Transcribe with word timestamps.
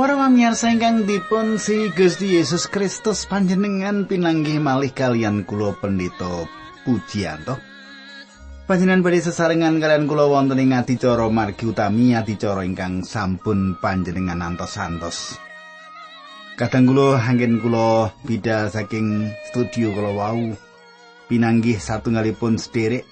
Para 0.00 0.16
pamirsa 0.16 0.72
ingkang 0.72 1.04
dipun 1.04 1.60
si 1.60 1.92
Gusti 1.92 2.40
Yesus 2.40 2.72
Kristus 2.72 3.28
panjenengan 3.28 4.08
pinanggih 4.08 4.56
malih 4.56 4.96
kalian 4.96 5.44
kula 5.44 5.76
pendeta 5.76 6.48
Pujianto. 6.88 7.60
Panjenengan 8.64 9.04
badhe 9.04 9.20
sesarengan 9.20 9.76
kalian 9.76 10.08
kula 10.08 10.24
wonten 10.24 10.56
ing 10.56 10.72
adicara 10.72 11.28
margi 11.28 11.68
utami 11.68 12.16
adicara 12.16 12.64
ingkang 12.64 13.04
sampun 13.04 13.76
panjenengan 13.76 14.40
antos-antos. 14.40 15.36
Kadang 16.56 16.88
kula 16.88 17.20
anggen 17.20 17.60
kula 17.60 18.16
bida 18.24 18.72
saking 18.72 19.28
studio 19.52 19.92
kula 19.92 20.16
wau 20.16 20.56
pinanggih 21.28 21.76
satunggalipun 21.76 22.56
sederek 22.56 23.04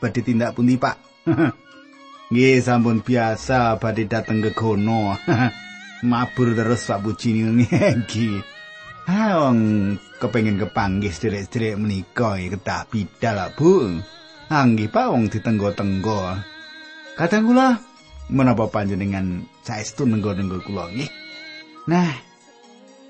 badhe 0.00 0.24
tindak 0.24 0.56
pundi 0.56 0.80
Pak? 0.80 0.96
Nggih 2.32 2.64
sampun 2.64 3.04
biasa 3.04 3.76
badhe 3.76 4.08
dateng 4.08 4.40
ke 4.40 4.56
kono. 4.56 5.20
mabur 6.04 6.52
terus 6.52 6.84
Pak 6.84 7.00
Puji 7.00 7.40
iki. 7.64 8.38
Ha 9.04 9.36
wong 9.36 9.58
kepengin 10.16 10.56
kepanggih 10.56 11.12
sederek-sederek 11.12 11.76
menika 11.76 12.36
kedah 12.36 12.84
bidal 12.88 13.52
Bu. 13.56 14.00
Anggih 14.52 14.92
Pak 14.92 15.08
wong 15.12 15.32
ditenggo-tenggo. 15.32 16.36
Kadang 17.16 17.42
kula 17.48 17.80
menapa 18.28 18.68
panjenengan 18.68 19.44
saestu 19.64 20.04
nenggo-nenggo 20.04 20.60
kula 20.64 20.88
nggih. 20.92 21.10
Nah, 21.88 22.12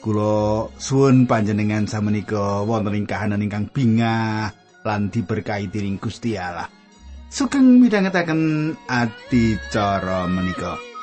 kula 0.03 0.71
suwun 0.79 1.31
panjenengan 1.31 1.87
samenika 1.87 2.63
wonten 2.67 2.99
ing 2.99 3.07
kahanan 3.07 3.43
ingkang 3.43 3.71
bingah 3.71 4.51
lan 4.83 5.11
diberkahi 5.11 5.71
dening 5.71 5.99
Gusti 6.03 6.35
Allah. 6.35 6.67
Sugeng 7.31 7.83
midhangetaken 7.83 8.75
adicara 8.87 10.31
menika. 10.31 10.94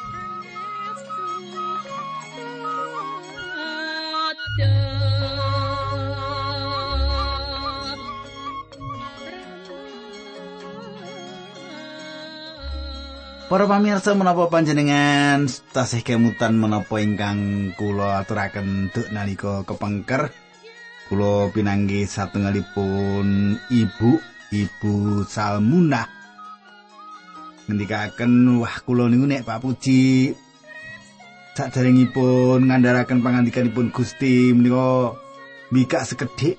Para 13.52 13.68
pamirsa 13.68 14.16
menapa 14.16 14.48
panjenengan 14.48 15.44
tasih 15.76 16.08
kemutan 16.08 16.56
menapa 16.56 17.04
ingkang 17.04 17.76
kula 17.76 18.24
aturaken 18.24 18.88
duk 18.96 19.12
nalika 19.12 19.68
kepengker? 19.68 20.32
Kula 21.12 21.52
pinanggi 21.52 22.08
satunggalipun 22.08 23.60
ibu 23.68 24.12
ibu 24.56 25.28
Salmuna. 25.28 26.08
Ngendikaken 27.68 28.64
wah 28.64 28.72
kula 28.88 29.12
niku 29.12 29.28
nek 29.28 29.44
Pak 29.44 29.60
Puji. 29.60 30.32
Saderengipun 31.52 32.72
ngandharaken 32.72 33.20
pangandikanipun 33.20 33.92
Gusti 33.92 34.56
menika 34.56 35.12
mikak 35.76 36.08
sekedhik 36.08 36.56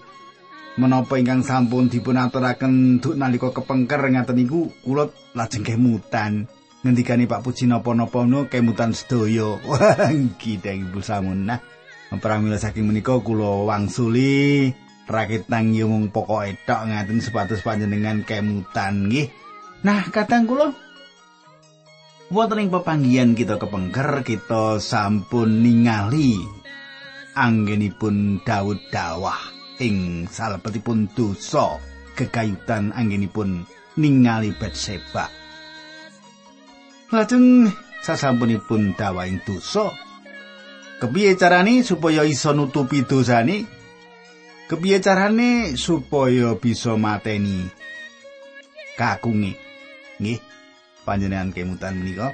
menapa 0.76 1.16
ingkang 1.16 1.40
sampun 1.40 1.88
dipun 1.88 2.20
aturaken 2.20 3.00
duk 3.00 3.16
nalika 3.16 3.48
kepengker 3.48 4.12
ngaten 4.12 4.36
niku 4.36 4.68
kula 4.84 5.08
lajeng 5.32 5.64
kemutan 5.64 6.52
ngendikani 6.82 7.30
Pak 7.30 7.46
Puji 7.46 7.70
napa-napa 7.70 8.26
no 8.26 8.50
kemutan 8.50 8.90
sedaya. 8.94 9.58
Gideng 10.42 10.90
Ibu 10.90 11.00
Samunah. 11.00 11.62
Pramila 12.12 12.60
saking 12.60 12.92
menika 12.92 13.16
kula 13.24 13.64
wangsuli 13.64 14.68
rakit 15.08 15.48
nang 15.48 15.72
yung 15.72 16.12
pokoke 16.12 16.60
tok 16.68 16.88
ngaten 16.88 17.24
sepatus 17.24 17.64
panjenengan 17.64 18.20
kemutan 18.20 19.08
nggih. 19.08 19.32
Nah, 19.80 20.04
kadang 20.12 20.44
kula 20.44 20.76
wonten 22.28 22.64
ing 22.64 22.68
pepanggihan 22.68 23.32
kita 23.32 23.56
kepengker 23.56 24.24
kita 24.24 24.76
sampun 24.76 25.64
ningali 25.64 26.36
anggenipun 27.32 28.44
Daud 28.44 28.80
dawah 28.92 29.40
ing 29.80 30.28
salebetipun 30.28 31.08
dosa 31.16 31.80
kekayutan 32.12 32.92
anggenipun 32.92 33.64
ningali 33.96 34.52
Batseba. 34.56 35.41
Lajeng 37.12 37.68
sasampunipun 38.00 38.96
dawaing 38.96 39.44
dosa, 39.44 39.92
kepiye 40.96 41.36
carane 41.36 41.84
supaya 41.84 42.24
iso 42.24 42.56
nutupi 42.56 43.04
dosane? 43.04 43.68
Kepiye 44.64 44.96
carane 45.04 45.76
supaya 45.76 46.56
bisa 46.56 46.96
mateni 46.96 47.68
kakunge? 48.96 49.60
Nggih, 50.16 50.40
panjenengan 51.04 51.52
kemutan 51.52 52.00
menika. 52.00 52.32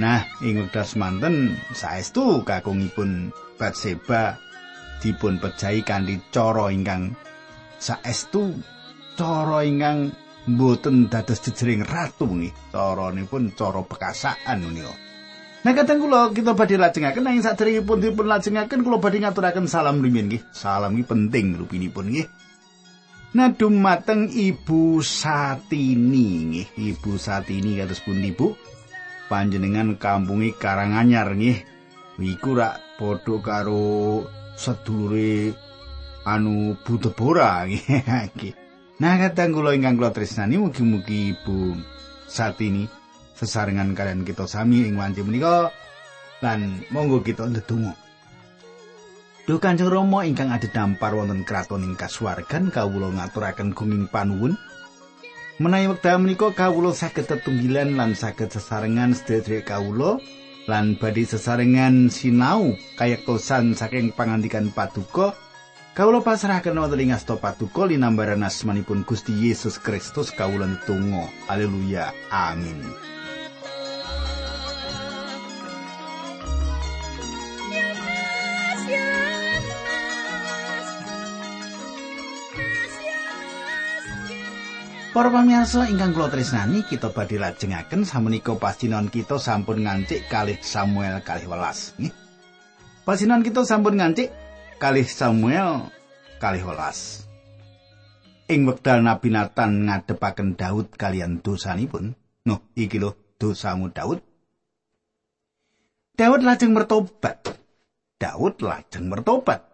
Nah, 0.00 0.24
ing 0.40 0.56
wekdal 0.56 0.88
semanten 0.88 1.52
saestu 1.76 2.40
kakungipun 2.48 3.36
Batseba 3.60 4.40
dipun 5.04 5.36
pejahi 5.36 5.84
kanthi 5.84 6.24
cara 6.32 6.72
ingkang 6.72 7.12
saestu 7.76 8.56
cara 9.20 9.60
ingkang 9.60 10.16
mboten 10.46 11.06
dados 11.06 11.38
jejering 11.42 11.86
ratu 11.86 12.26
nggih. 12.26 12.52
Caranipun 12.74 13.54
cara 13.54 13.82
pekasaan 13.82 14.58
menika. 14.62 14.94
Nah 15.62 15.72
kadang 15.78 16.02
kula 16.02 16.34
kita 16.34 16.58
badhe 16.58 16.74
lajengaken 16.74 17.22
nanging 17.22 17.46
sadèrèngipun 17.46 18.02
dipun 18.02 18.26
lajengaken 18.26 18.82
kula 18.82 18.98
badhe 18.98 19.22
ngaturaken 19.22 19.70
salam 19.70 20.02
rumiyin 20.02 20.26
nggih. 20.26 20.42
Salam 20.50 20.98
iki 20.98 21.06
penting 21.06 21.54
rupinipun 21.54 22.10
nggih. 22.10 22.26
Nah 23.38 23.54
dumateng 23.54 24.26
Ibu 24.26 24.98
Satini 25.06 26.26
nggih. 26.50 26.68
Ibu 26.74 27.14
Satini 27.14 27.78
kados 27.78 28.02
pundi 28.02 28.34
Bu? 28.34 28.58
Panjenengan 29.30 29.94
kampungi 29.96 30.50
Karanganyar 30.58 31.30
nggih. 31.38 31.58
Iku 32.18 32.58
rak 32.58 32.98
padha 32.98 33.38
karo 33.38 34.26
sedulure 34.58 35.54
anu 36.26 36.74
Budebora 36.82 37.70
nggih. 37.70 38.58
Nah, 39.02 39.18
kadang 39.18 39.50
kula 39.50 39.74
ingkang 39.74 39.98
kula 39.98 40.14
tresnani 40.14 40.62
mugi-mugi 40.62 41.34
Ibu 41.34 41.74
Satini 42.30 42.86
sesarengan 43.34 43.98
kalian 43.98 44.22
kita 44.22 44.46
sami 44.46 44.86
ing 44.86 44.94
wanci 44.94 45.26
menika 45.26 45.74
lan 46.38 46.86
monggo 46.94 47.18
kita 47.18 47.50
ndedonga. 47.50 47.98
Duh 49.42 49.58
Kanjeng 49.58 49.90
Rama 49.90 50.22
ingkang 50.22 50.54
dampar 50.70 51.18
wonten 51.18 51.42
kraton 51.42 51.82
ing 51.82 51.98
kasuwargan 51.98 52.70
kawula 52.70 53.10
ngaturaken 53.10 53.74
gunging 53.74 54.06
panuwun. 54.06 54.54
Menawi 55.58 55.90
wekdal 55.90 56.22
menika 56.22 56.54
kawula 56.54 56.94
saged 56.94 57.26
tetunggilan 57.26 57.98
lan 57.98 58.14
saged 58.14 58.54
sesarengan 58.54 59.18
sedherek 59.18 59.66
kawula 59.66 60.22
lan 60.70 60.94
badhe 60.94 61.26
sesarengan 61.26 62.06
sinau 62.06 62.78
kayektosan 62.94 63.74
saking 63.74 64.14
pangandikan 64.14 64.70
paduka 64.70 65.34
Kawula 65.92 66.24
pasrahaken 66.24 66.80
wonten 66.80 67.04
ing 67.04 67.12
asta 67.12 67.36
paduka 67.36 67.84
linambaran 67.84 68.40
asmanipun 68.40 69.04
Gusti 69.04 69.28
Yesus 69.36 69.76
Kristus 69.76 70.32
kawula 70.32 70.64
netunggal. 70.64 71.28
Haleluya. 71.52 72.16
Amin. 72.32 72.80
Para 85.12 85.28
pamirsa 85.28 85.92
ingkang 85.92 86.16
kula 86.16 86.32
tresnani, 86.32 86.88
kita 86.88 87.12
badhe 87.12 87.36
lajengaken 87.36 88.08
samenika 88.08 88.56
pasinon 88.56 89.12
kita 89.12 89.36
sampun 89.36 89.84
ngancik 89.84 90.24
kalih 90.32 90.56
Samuel 90.64 91.20
kalih 91.20 91.52
welas. 91.52 91.92
Nggih. 92.00 92.16
Pasinon 93.04 93.44
kita 93.44 93.60
sampun 93.68 94.00
ngancik 94.00 94.41
kalih 94.82 95.06
Samuel 95.06 95.94
kalih 96.42 96.66
welas. 96.66 97.22
Ing 98.50 98.66
wekdal 98.66 99.06
Nabi 99.06 99.30
Nathan 99.30 99.86
ngadepaken 99.86 100.58
Daud 100.58 100.98
kalian 100.98 101.38
dosanipun, 101.38 102.18
no 102.42 102.66
iki 102.74 102.98
lho 102.98 103.14
dosamu 103.38 103.94
Daud. 103.94 104.18
Daud 106.18 106.42
lajeng 106.42 106.74
mertobat. 106.74 107.46
Daud 108.18 108.58
lajeng 108.58 109.06
mertobat. 109.06 109.70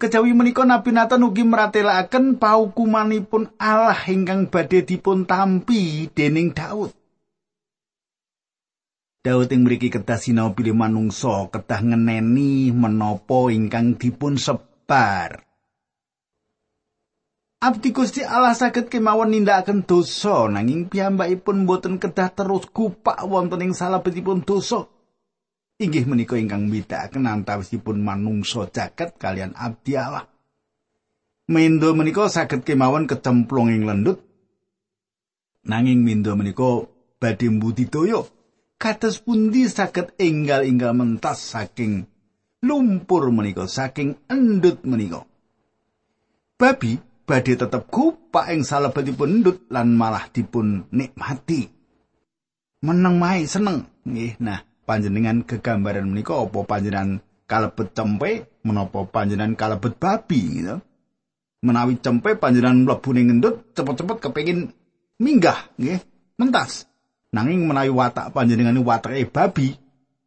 Kejawi 0.00 0.32
menika 0.32 0.64
Nabi 0.64 0.96
Nathan 0.96 1.20
ugi 1.20 1.44
meratelaken 1.44 2.40
paukumanipun 2.40 3.52
Allah 3.60 4.00
ingkang 4.08 4.48
badhe 4.48 4.80
dipun 4.80 5.28
tampi 5.28 6.08
dening 6.16 6.56
Daud. 6.56 7.01
Daud 9.22 9.54
ing 9.54 9.62
mriki 9.62 9.86
kedah 9.86 10.18
sinau 10.18 10.50
pilih 10.50 10.74
manungsa 10.74 11.46
kedah 11.46 11.78
ngeneni 11.78 12.74
menapa 12.74 13.54
ingkang 13.54 13.94
dipun 13.94 14.34
sebar. 14.34 15.46
Abdi 17.62 17.94
Gusti 17.94 18.26
Allah 18.26 18.58
saged 18.58 18.90
kemawon 18.90 19.30
nindakaken 19.30 19.86
dosa 19.86 20.50
nanging 20.50 20.90
piyambakipun 20.90 21.70
boten 21.70 22.02
kedah 22.02 22.34
terus 22.34 22.66
kupak 22.74 23.22
wonten 23.22 23.62
ing 23.62 23.70
salebetipun 23.70 24.42
dosa. 24.42 24.90
Inggih 25.78 26.02
menika 26.10 26.34
ingkang 26.34 26.66
mbedakaken 26.66 27.22
antawisipun 27.22 28.02
manungsa 28.02 28.66
jagat 28.74 29.22
kalian 29.22 29.54
abdi 29.54 30.02
Allah. 30.02 30.26
Mendo 31.46 31.94
menika 31.94 32.26
saged 32.26 32.66
kemawon 32.66 33.06
kecemplung 33.06 33.70
ing 33.70 33.86
lendut. 33.86 34.18
Nanging 35.62 36.02
mendo 36.02 36.34
menika 36.34 36.90
badhe 37.22 37.46
mbudidaya 37.46 38.41
kados 38.82 39.22
pundi 39.22 39.70
saged 39.70 40.18
enggal-enggal 40.18 40.90
mentas 40.90 41.38
saking 41.38 42.02
lumpur 42.66 43.30
menika 43.30 43.70
saking 43.70 44.18
endut 44.26 44.82
menika? 44.82 45.22
Babi 46.58 46.98
badhe 47.22 47.54
tetep 47.54 47.86
kupak 47.86 48.50
ing 48.50 48.66
salebetipun 48.66 49.38
endut 49.38 49.70
lan 49.70 49.94
malah 49.94 50.26
dipun 50.34 50.90
nikmati. 50.90 51.70
Meneng 52.82 53.22
mai 53.22 53.46
seneng. 53.46 53.86
Nggih 54.02 54.42
nah 54.42 54.66
panjenengan 54.82 55.46
kegambaran 55.46 56.10
menika 56.10 56.42
apa 56.42 56.66
panjenengan 56.66 57.22
kalebet 57.46 57.94
cempe 57.94 58.50
menapa 58.66 59.06
panjenengan 59.06 59.54
kalebet 59.54 59.94
babi 59.94 60.58
gitu? 60.58 60.82
Menawi 61.62 62.02
cempe 62.02 62.34
panjenengan 62.34 62.82
mlebu 62.82 63.14
ning 63.14 63.38
endut 63.38 63.62
cepet-cepet 63.78 64.18
kepengin 64.18 64.74
minggah 65.22 65.70
nggih 65.78 66.02
mentas 66.34 66.90
Nanging 67.32 67.64
menawi 67.64 67.88
watak 67.88 68.36
panjenengan 68.36 68.76
watake 68.84 69.24
babi, 69.24 69.72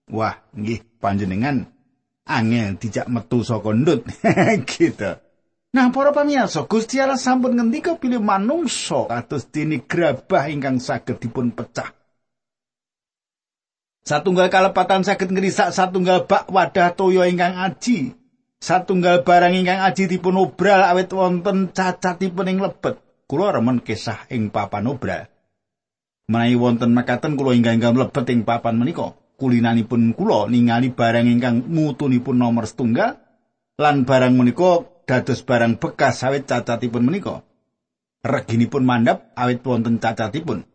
wah 0.10 0.42
nggih 0.57 0.81
panjenengan 0.98 1.69
angel 2.25 2.81
dijak 2.81 3.06
metu 3.06 3.46
saka 3.46 3.69
ndut 3.78 4.02
gitu. 4.74 5.22
Nah, 5.75 5.92
para 5.92 6.16
pamirsa, 6.16 6.63
Gusti 6.66 7.04
Allah 7.04 7.19
sampun 7.19 7.54
ngendika 7.54 8.00
pilih 8.00 8.24
manungsa 8.24 9.12
kados 9.12 9.46
dene 9.52 9.84
grabah 9.84 10.48
ingkang 10.48 10.80
saged 10.80 11.19
dipun 11.19 11.52
pecah. 11.52 11.92
Satunggal 14.08 14.48
kalepatan 14.48 15.04
saged 15.04 15.36
ngrisak 15.36 15.75
satunggal 15.75 16.25
bak 16.25 16.48
wadah 16.48 16.96
toya 16.96 17.28
ingkang 17.28 17.60
aji. 17.60 18.16
Satunggal 18.63 19.28
barang 19.28 19.51
ingkang 19.51 19.84
aji 19.84 20.08
dipun 20.08 20.40
obral 20.40 20.80
awit 20.90 21.12
wonten 21.12 21.69
cacatipun 21.75 22.50
ing 22.56 22.63
lebet. 22.63 22.96
Kula 23.28 23.51
remen 23.54 23.84
kisah 23.84 24.31
ing 24.31 24.56
papan 24.56 24.88
obral. 24.88 25.35
Menawi 26.25 26.57
wonten 26.57 26.98
makaten 26.98 27.38
kula 27.38 27.54
ingkang 27.54 27.94
mlebet 27.94 28.25
ing 28.33 28.42
papan 28.50 28.81
menika, 28.81 29.13
kulinanipun 29.38 30.18
kula 30.18 30.50
ningali 30.50 30.89
barang 30.89 31.30
ingkang 31.30 31.69
mutunipun 31.69 32.42
nomor 32.42 32.66
setunggal 32.66 33.22
lan 33.77 34.10
barang 34.10 34.33
menika 34.33 34.81
dados 35.06 35.45
barang 35.45 35.77
bekas 35.77 36.25
awit 36.25 36.50
cacatipun 36.50 37.06
menika. 37.06 37.45
Reginipun 38.25 38.81
mandap 38.81 39.38
awit 39.38 39.62
wonten 39.62 40.01
cacatipun. 40.01 40.66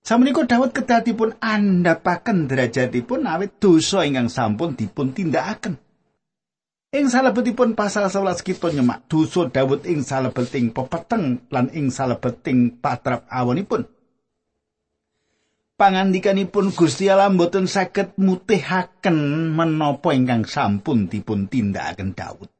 Samenika 0.00 0.48
Daud 0.48 0.72
kedatipun 0.72 1.36
andhapaken 1.40 2.48
derajatipun 2.48 3.24
awit 3.24 3.56
dosa 3.60 4.04
ingkang 4.04 4.28
sampun 4.32 4.76
dipun 4.76 5.12
tindakaken. 5.12 5.76
Ing 6.90 7.06
salebetipun 7.06 7.72
pasal 7.72 8.08
11 8.08 8.44
kita 8.44 8.68
nyemak 8.72 9.08
dosa 9.08 9.48
Daud 9.48 9.84
ing 9.88 10.04
salebeting 10.04 10.76
pepeteng 10.76 11.48
lan 11.48 11.72
ing 11.72 11.88
salebeting 11.88 12.80
patrap 12.80 13.24
awonipun. 13.32 13.84
Pangandikanipun 15.80 16.76
Gusti 16.76 17.08
Allah 17.08 17.32
mboten 17.32 17.64
saged 17.64 18.20
mutihaken 18.20 19.48
menapa 19.56 20.12
ingkang 20.12 20.44
sampun 20.44 21.08
dipun 21.08 21.48
tindakaken 21.48 22.12
Daud. 22.12 22.52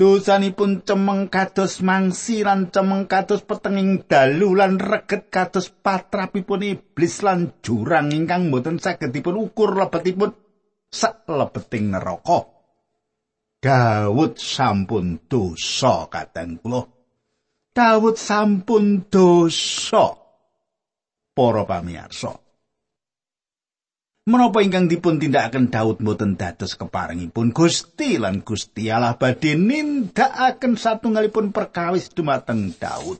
Dosanipun 0.00 0.80
cemeng 0.88 1.28
kados 1.28 1.84
mangsi 1.84 2.40
lan 2.40 2.72
cemeng 2.72 3.04
kados 3.04 3.44
petenging 3.44 4.08
dalu 4.08 4.56
lan 4.56 4.80
reget 4.80 5.28
kados 5.28 5.68
patrapipun 5.68 6.64
iblis 6.64 7.20
lan 7.20 7.52
jurang 7.60 8.08
ingkang 8.08 8.48
mboten 8.48 8.80
saged 8.80 9.12
dipun 9.12 9.36
ukur 9.36 9.76
lebetipun 9.76 10.32
sak 10.88 11.28
lebeting 11.28 11.92
neraka. 11.92 12.48
Daud 13.60 14.40
sampun 14.40 15.28
dosa 15.28 16.08
kadang 16.08 16.56
kula. 16.58 16.82
Daud 17.76 18.16
sampun 18.16 19.06
dosa. 19.06 20.21
Para 21.32 21.64
pamirsa. 21.64 22.38
Menapa 24.22 24.62
ingkang 24.62 24.86
dipun 24.86 25.18
tindakaken 25.18 25.66
Daud 25.66 25.98
mboten 25.98 26.38
dados 26.38 26.78
keparengipun 26.78 27.50
Gusti 27.50 28.22
lan 28.22 28.46
Gusti 28.46 28.86
Allah 28.86 29.18
badhe 29.18 29.58
nindakaken 29.58 30.78
satunggalipun 30.78 31.50
perkawis 31.50 32.06
dumateng 32.14 32.70
Daud. 32.78 33.18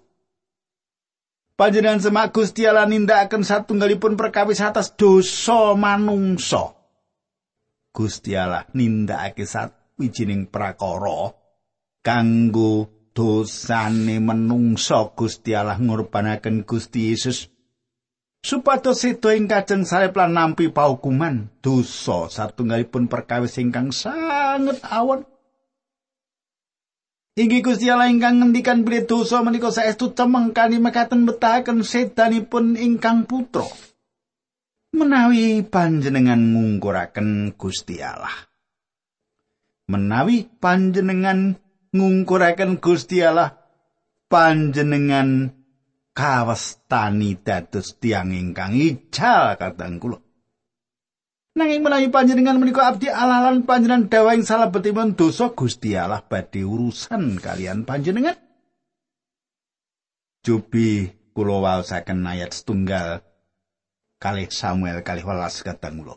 Panjenengan 1.59 1.99
semak 1.99 2.31
Gusti 2.31 2.71
Allah 2.71 2.87
nindakaken 2.87 3.43
satunggalipun 3.43 4.15
perkawis 4.15 4.63
atas 4.63 4.95
dosa 4.95 5.75
manungsa. 5.75 6.71
Gusti 7.91 8.39
Allah 8.39 8.71
nindakake 8.71 9.43
satwijining 9.43 10.55
prakara 10.55 11.35
kanggo 12.01 12.89
dosane 13.13 14.17
menungsa 14.17 15.13
Gusti 15.13 15.53
Allah 15.53 15.77
ngurbanaken 15.77 16.65
Gusti 16.65 17.13
Yesus 17.13 17.52
supados 18.43 18.99
seda 18.99 19.39
ing 19.39 19.47
kajeng 19.47 19.87
salib 19.87 20.19
lan 20.19 20.35
nampi 20.35 20.67
paukuman 20.69 21.47
dosa 21.63 22.27
satunggalipun 22.27 23.07
perkawis 23.07 23.57
ingkang 23.63 23.95
sanget 23.95 24.83
awon 24.91 25.23
Inggih 27.33 27.65
Gusti 27.65 27.89
Allah 27.89 28.13
ingkang 28.13 28.45
ngendikan 28.45 28.85
bilih 28.85 29.09
dosa 29.09 29.41
menika 29.41 29.73
saestu 29.73 30.13
cemeng 30.13 30.53
kani 30.53 30.77
mekaten 30.77 31.25
betahaken 31.25 31.81
sedanipun 31.81 32.77
ingkang 32.77 33.25
putra. 33.25 33.65
Menawi 34.93 35.65
panjenengan 35.65 36.37
ngungkuraken 36.37 37.57
Gusti 37.57 38.05
Allah. 38.05 38.53
Menawi 39.89 40.45
panjenengan 40.45 41.57
ngungkuraken 41.97 42.77
Gusti 42.77 43.25
Allah, 43.25 43.57
panjenengan 44.29 45.57
kawestani 46.13 47.41
dados 47.41 47.97
tiang 47.97 48.33
ingkang 48.33 48.77
ical 48.77 49.57
kadang 49.57 49.97
kula. 49.97 50.21
Nanging 51.53 51.85
menawi 51.85 52.09
panjenengan 52.09 52.57
menika 52.57 52.89
abdi 52.89 53.13
Allah 53.13 53.53
lan 53.53 53.69
panjenengan 53.69 54.09
ing 54.33 54.41
salebetipun 54.41 55.13
dosa 55.13 55.53
Gusti 55.53 55.93
Allah 55.93 56.25
badhe 56.25 56.65
urusan 56.65 57.37
kalian 57.37 57.85
panjenengan. 57.85 58.37
Jubi 60.41 61.13
kula 61.37 61.61
waosaken 61.61 62.25
ayat 62.25 62.57
setunggal 62.57 63.21
kalih 64.17 64.49
Samuel 64.49 65.05
kalih 65.05 65.29
welas 65.29 65.61
kadang 65.61 66.01
kula. 66.01 66.17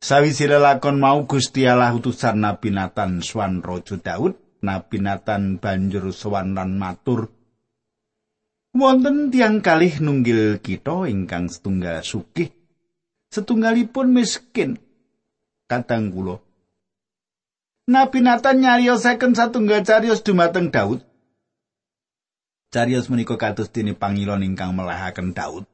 Sawise 0.00 0.48
lelakon 0.48 1.00
mau 1.00 1.24
Gusti 1.24 1.64
Allah 1.64 1.92
utusan 1.92 2.44
Nabi 2.44 2.72
Nathan 2.72 3.20
swan 3.20 3.60
Raja 3.60 4.00
Daud, 4.00 4.36
Nabi 4.64 4.96
Nathan 5.00 5.60
banjur 5.60 6.12
sowan 6.12 6.56
lan 6.56 6.76
matur 6.76 7.39
Wonten 8.70 9.34
tiang 9.34 9.58
kalih 9.58 9.98
nunggil 9.98 10.62
kita 10.62 11.10
ingkang 11.10 11.50
setunggal 11.50 12.06
sugih, 12.06 12.54
setunggalipun 13.34 14.14
miskin. 14.14 14.78
Kadang 15.66 16.14
kula. 16.14 16.38
Nabi 17.90 18.22
Nathan 18.22 18.62
nyariosaken 18.62 19.34
satunggal 19.34 19.82
carios 19.82 20.22
dumateng 20.22 20.70
Daud. 20.70 21.02
Carios 22.70 23.10
menika 23.10 23.34
kados 23.34 23.74
dene 23.74 23.98
pangilon 23.98 24.46
ingkang 24.46 24.70
melehaken 24.70 25.34
Daud. 25.34 25.66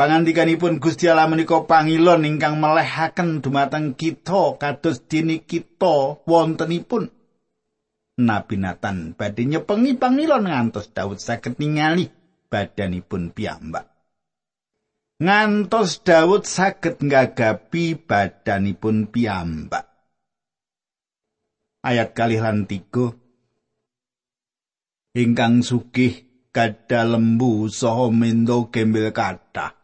Pangandikanipun 0.00 0.80
Gusti 0.80 1.12
Allah 1.12 1.28
menika 1.28 1.60
pangilon 1.68 2.24
ingkang 2.24 2.56
melehaken 2.56 3.44
dumateng 3.44 3.92
kita 3.92 4.56
kados 4.56 5.04
dene 5.04 5.44
kita 5.44 6.24
wontenipun. 6.24 7.12
Nabi 8.22 8.60
Nathan 8.60 9.16
badhe 9.16 9.48
nyepengi 9.48 9.96
pangilon 9.96 10.44
ngantos 10.44 10.92
Daud 10.92 11.18
saged 11.18 11.56
ningali 11.56 12.08
badanipun 12.50 13.32
piyambak. 13.32 13.88
Ngantos 15.20 16.00
Daud 16.00 16.48
saged 16.48 17.00
nggagapi 17.00 18.08
badanipun 18.08 19.12
piyambak. 19.12 19.84
Ayat 21.80 22.12
kalih 22.12 22.40
lan 22.44 22.68
tiga. 22.68 23.12
Ingkang 25.16 25.66
sugih 25.66 26.24
kada 26.54 27.02
lembu 27.02 27.66
saha 27.66 28.08
mendo 28.08 28.70
gembel 28.70 29.10
kathah. 29.10 29.74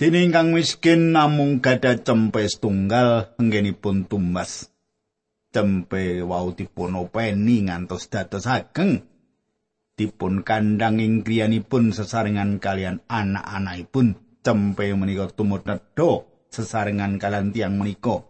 Dene 0.00 0.24
ingkang 0.24 0.56
miskin 0.56 1.12
namung 1.12 1.60
gada 1.60 1.92
cempes 1.92 2.56
tunggal 2.56 3.36
enggenipun 3.36 4.08
tumbas. 4.08 4.69
Tempe 5.50 6.22
wau 6.22 6.54
dipun 6.54 6.94
openi 6.96 7.66
ngantos 7.66 8.06
dados 8.10 8.46
ageng. 8.46 9.02
Dipun 9.98 10.46
kandhang 10.46 11.02
ing 11.02 11.20
griyanipun 11.20 11.92
sesarengan 11.92 12.56
kalian 12.56 13.04
anak-anakipun. 13.04 14.16
Tempe 14.40 14.88
menika 14.96 15.28
tumut 15.28 15.68
nedha 15.68 16.24
sesarengan 16.48 17.20
kalian 17.20 17.52
tiang 17.52 17.76
menika. 17.76 18.24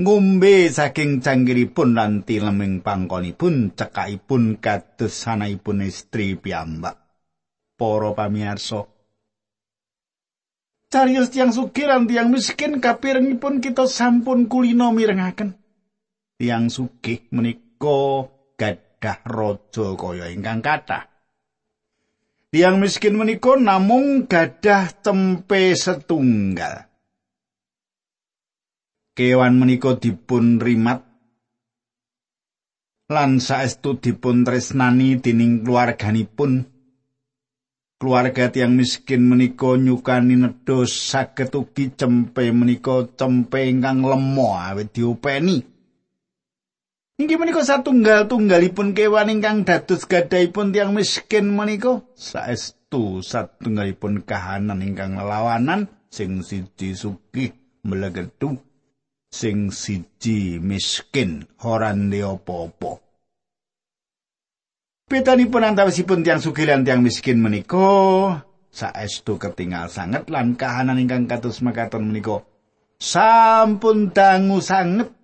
Ngombe 0.00 0.68
saking 0.68 1.24
canggiripun 1.24 1.96
lan 1.96 2.24
tileming 2.24 2.84
pangkonipun 2.84 3.72
cekakipun 3.72 4.60
kados 4.60 5.12
sanaipun 5.12 5.84
istri 5.84 6.36
piyambak. 6.36 7.00
Para 7.80 8.12
pamirsa 8.12 8.84
Carius 10.90 11.30
tiang 11.30 11.54
sugih 11.54 11.86
lan 11.86 12.10
tiang 12.10 12.34
miskin 12.34 12.82
kapirengipun 12.82 13.62
kita 13.62 13.86
sampun 13.86 14.50
kulino 14.50 14.90
mirengaken. 14.90 15.59
Tiang 16.40 16.72
sugih 16.72 17.28
menika 17.36 18.24
gadah 18.56 19.18
raja 19.28 19.86
kaya 19.92 20.32
ingkang 20.32 20.64
kathah. 20.64 21.04
Tiang 22.48 22.80
miskin 22.80 23.20
menika 23.20 23.60
namung 23.60 24.24
gadah 24.24 24.88
tempe 25.04 25.76
setunggal. 25.76 26.88
Kewan 29.12 29.60
menika 29.60 30.00
dipun 30.00 30.56
rimat 30.56 31.04
lan 33.12 33.36
saestu 33.36 34.00
dipun 34.00 34.40
tresnani 34.40 35.20
dening 35.20 35.60
keluarganipun. 35.60 36.64
Keluarga 38.00 38.48
tiang 38.48 38.80
miskin 38.80 39.28
menika 39.28 39.76
nyukani 39.76 40.40
nedha 40.40 40.88
saged 40.88 41.52
ugi 41.52 41.92
cempe 41.92 42.48
menika 42.48 43.04
cempe 43.12 43.68
ingkang 43.68 44.00
lemo 44.00 44.56
awet 44.56 44.88
diopeni. 44.96 45.69
Inggih 47.20 47.36
menika 47.36 47.60
satunggal-tunggalipun 47.60 48.96
kewan 48.96 49.28
ingkang 49.28 49.68
dados 49.68 50.08
gadahipun 50.08 50.72
tiang 50.72 50.96
miskin 50.96 51.52
menika 51.52 52.00
saestu 52.16 53.20
satunggalipun 53.20 54.24
kahanan 54.24 54.80
ingkang 54.80 55.20
lawanan 55.20 55.84
sing 56.08 56.40
siji 56.40 56.96
sugih 56.96 57.52
mlegedu 57.84 58.56
sing 59.28 59.68
siji 59.68 60.64
miskin 60.64 61.44
ora 61.60 61.92
ndek 61.92 62.40
apa-apa. 62.40 63.04
Betanipun 65.12 65.76
antawisipun 65.76 66.24
tiang 66.24 66.40
sugih 66.40 66.72
lan 66.72 66.88
tiang 66.88 67.04
miskin 67.04 67.36
menika 67.44 68.40
saestu 68.72 69.36
ketinggal 69.36 69.92
sanget 69.92 70.24
lan 70.32 70.56
kahanan 70.56 70.96
ingkang 70.96 71.28
kados 71.28 71.60
makaten 71.60 72.00
menika 72.00 72.48
sampun 72.96 74.08
dangu 74.08 74.64
sanget 74.64 75.19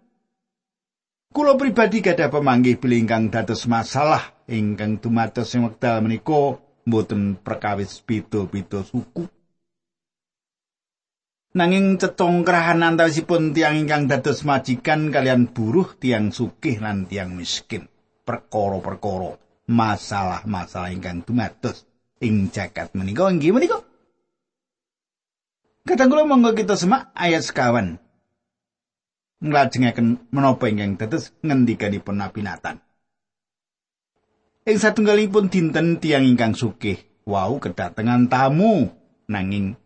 Kulo 1.37 1.53
pribadi 1.61 2.01
gadah 2.01 2.33
pemanggih 2.33 2.81
bilih 2.81 3.05
ingkang 3.05 3.29
dados 3.29 3.69
masalah 3.69 4.33
ingkang 4.49 4.97
dumados 4.97 5.53
sing 5.53 5.69
wekdal 5.69 6.01
menika 6.01 6.57
mboten 6.89 7.37
perkawis 7.37 8.01
pito-pito 8.01 8.81
suku. 8.81 9.29
Nanging 11.53 12.01
cetongkrahan 12.01 12.81
antawisipun 12.81 13.53
tiang 13.53 13.85
ingkang 13.85 14.09
dados 14.09 14.49
majikan 14.49 15.13
kalian 15.13 15.53
buruh 15.53 15.93
tiang 16.01 16.33
sugih 16.33 16.81
lan 16.81 17.05
tiang 17.05 17.37
miskin. 17.37 17.85
Perkara-perkara 18.25 19.37
masalah-masalah 19.69 20.89
ingkang 20.89 21.21
dumados 21.21 21.85
ing 22.25 22.49
jagat 22.49 22.97
menika 22.97 23.29
inggih 23.29 23.53
menika. 23.53 23.85
Kadang 25.85 26.09
kula 26.09 26.25
monggo 26.25 26.57
kita 26.57 26.81
semak 26.81 27.13
ayat 27.13 27.45
sekawan. 27.45 28.01
Nglajengaken 29.41 30.33
menapa 30.33 30.69
ingkang 30.73 30.97
dados 30.97 31.33
ngendikanipun 31.45 32.17
Nabi 32.17 32.41
Nathan. 32.41 32.77
Ing 34.67 34.77
satunggalipun 34.83 35.47
dinten 35.47 36.03
tiang 36.03 36.27
ingkang 36.27 36.57
sugih 36.59 36.99
wau 37.23 37.63
kedatengan 37.63 38.27
tamu 38.27 38.91
nanging 39.31 39.79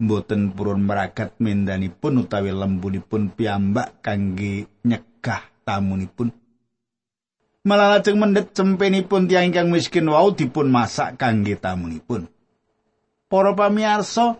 mboten 0.00 0.52
purun 0.52 0.84
meragat 0.84 1.36
mendanipun 1.40 2.24
utawi 2.24 2.52
lembunipun 2.52 3.32
piyambak 3.32 4.00
kangge 4.04 4.68
nyegah 4.84 5.44
tamunipun. 5.64 6.32
Malah 7.66 7.98
lajeng 7.98 8.16
mendhet 8.22 8.54
cempenipun 8.54 9.26
tiang 9.26 9.50
ingkang 9.50 9.68
miskin 9.74 10.06
wau 10.06 10.30
dipun 10.30 10.70
masak 10.70 11.18
kangge 11.18 11.58
tamunipun. 11.58 12.30
Para 13.26 13.58
pamirsa, 13.58 14.38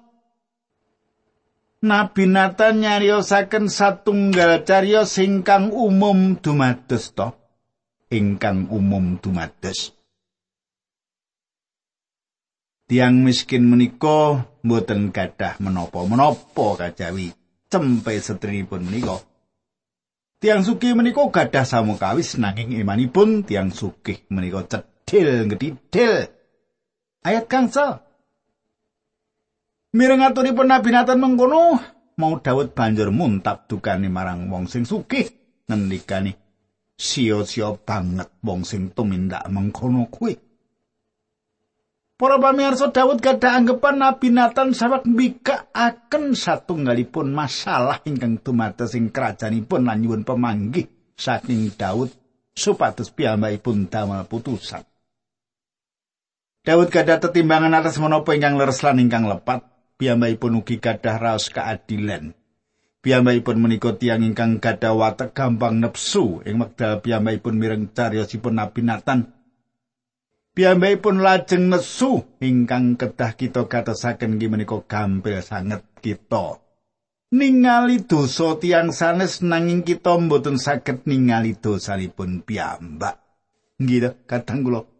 Nabi 1.84 2.24
Nathan 2.24 2.80
nyariosaken 2.80 3.68
satunggal 3.68 4.64
cariyos 4.64 5.20
ingkang 5.20 5.68
umum 5.68 6.40
dumados 6.40 7.12
to. 7.12 7.36
Ingkang 8.08 8.72
umum 8.72 9.20
dumados. 9.20 9.92
Tiang 12.86 13.20
miskin 13.26 13.66
menika 13.66 14.46
mboten 14.62 15.10
gadah 15.10 15.58
menapa-menapa 15.58 16.66
kajawi 16.80 17.34
cempe 17.66 18.14
setrinipun 18.14 18.80
menika. 18.86 19.20
Tiang 20.38 20.62
sugih 20.62 20.94
menika 20.94 21.26
gadah 21.28 21.66
samukawis 21.66 22.38
nanging 22.38 22.78
imanipun 22.78 23.42
tiang 23.42 23.74
sugih 23.74 24.22
menika 24.30 24.64
cedhil 24.64 25.50
ngedidil. 25.50 26.30
Ayat 27.26 27.50
kangsa 27.50 28.05
Mireng 29.96 30.20
aturipun 30.20 30.68
Nabi 30.68 30.92
Nathan 30.92 31.16
mengkono, 31.16 31.80
mau 32.20 32.36
Daud 32.36 32.76
banjur 32.76 33.08
muntap 33.08 33.64
dukane 33.64 34.12
marang 34.12 34.52
wong 34.52 34.68
sing 34.68 34.84
sugih 34.84 35.24
ngendikane 35.64 36.36
sia-sia 37.00 37.72
banget 37.80 38.28
wong 38.44 38.60
sing 38.60 38.92
tumindak 38.92 39.48
mengkono 39.48 40.04
kuwi. 40.12 40.36
Para 42.20 42.36
pamirsa 42.36 42.92
Daud 42.92 43.24
gadah 43.24 43.56
anggapan 43.56 43.96
Nabi 43.96 44.28
Nathan 44.36 44.76
sawek 44.76 45.08
mbikakaken 45.08 46.36
satunggalipun 46.36 47.32
masalah 47.32 48.04
ingkang 48.04 48.36
dumados 48.44 48.92
ing 48.92 49.08
kerajaanipun 49.08 49.88
lan 49.88 50.04
nyuwun 50.04 50.28
pemanggih 50.28 51.16
saking 51.16 51.72
Daud 51.72 52.12
supados 52.52 53.08
piyambakipun 53.16 53.88
damel 53.88 54.28
putusan. 54.28 54.84
Daud 56.68 56.92
gadah 56.92 57.16
tetimbangan 57.16 57.72
atas 57.80 57.96
menapa 57.96 58.36
ingkang 58.36 58.60
leres 58.60 58.84
lan 58.84 59.00
ingkang 59.00 59.24
lepat 59.24 59.75
piyambakipun 59.96 60.60
ugi 60.60 60.76
gadah 60.80 61.16
raos 61.16 61.48
keadilan. 61.48 62.36
Piyambakipun 63.00 63.56
menika 63.62 63.94
tiyang 63.96 64.26
ingkang 64.26 64.58
gadah 64.60 64.92
watek 64.96 65.32
gampang 65.32 65.78
nepsu 65.80 66.42
ing 66.44 66.60
wekdal 66.60 67.00
piyambakipun 67.00 67.54
mireng 67.56 67.84
cariyosipun 67.92 68.56
Nabi 68.56 68.80
Nathan. 68.84 69.20
Piyambakipun 70.56 71.20
lajeng 71.20 71.68
nesu 71.68 72.24
ingkang 72.40 72.96
kedah 72.96 73.36
kita 73.36 73.68
katosaken 73.68 74.40
nggih 74.40 74.48
menika 74.48 74.80
gampil 74.88 75.44
sanget 75.44 75.84
kita. 76.00 76.64
Ningali 77.26 78.06
dosa 78.06 78.56
tiang 78.56 78.94
sanes 78.94 79.44
nanging 79.44 79.84
kita 79.84 80.16
mboten 80.16 80.56
saged 80.56 81.04
ningali 81.04 81.58
dosanipun 81.58 82.40
piyambak. 82.40 83.20
Nggih 83.76 84.24
kadang 84.24 84.64
kula 84.64 84.95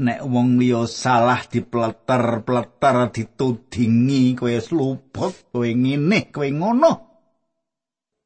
nek 0.00 0.24
wong 0.24 0.56
liya 0.56 0.88
salah 0.88 1.44
dipleter-pleter 1.44 3.12
ditudingi 3.12 4.32
kowe 4.32 4.56
luput 4.72 5.52
kowe 5.52 5.68
ngene 5.68 6.32
kowe 6.32 6.48
ngono. 6.48 6.92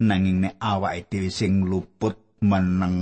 Nanging 0.07 0.39
nek 0.47 0.55
awake 0.63 1.11
dhewe 1.11 1.31
sing 1.31 1.67
luput 1.67 2.39
meneng 2.47 2.99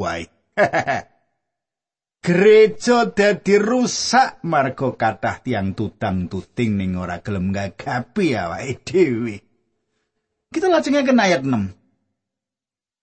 wae. 0.00 0.24
Gereja 2.24 3.08
dadi 3.14 3.54
rusak 3.56 4.42
marga 4.44 4.88
kathah 4.96 5.38
tiang 5.44 5.72
tudang 5.72 6.26
tuting 6.26 6.76
ning 6.76 6.98
ora 6.98 7.22
gelem 7.22 7.54
gagapi 7.54 8.26
awake 8.34 8.84
dhewe. 8.84 9.36
Kita 10.48 10.66
lajengaken 10.72 11.20
ayat 11.20 11.44
6 11.44 11.77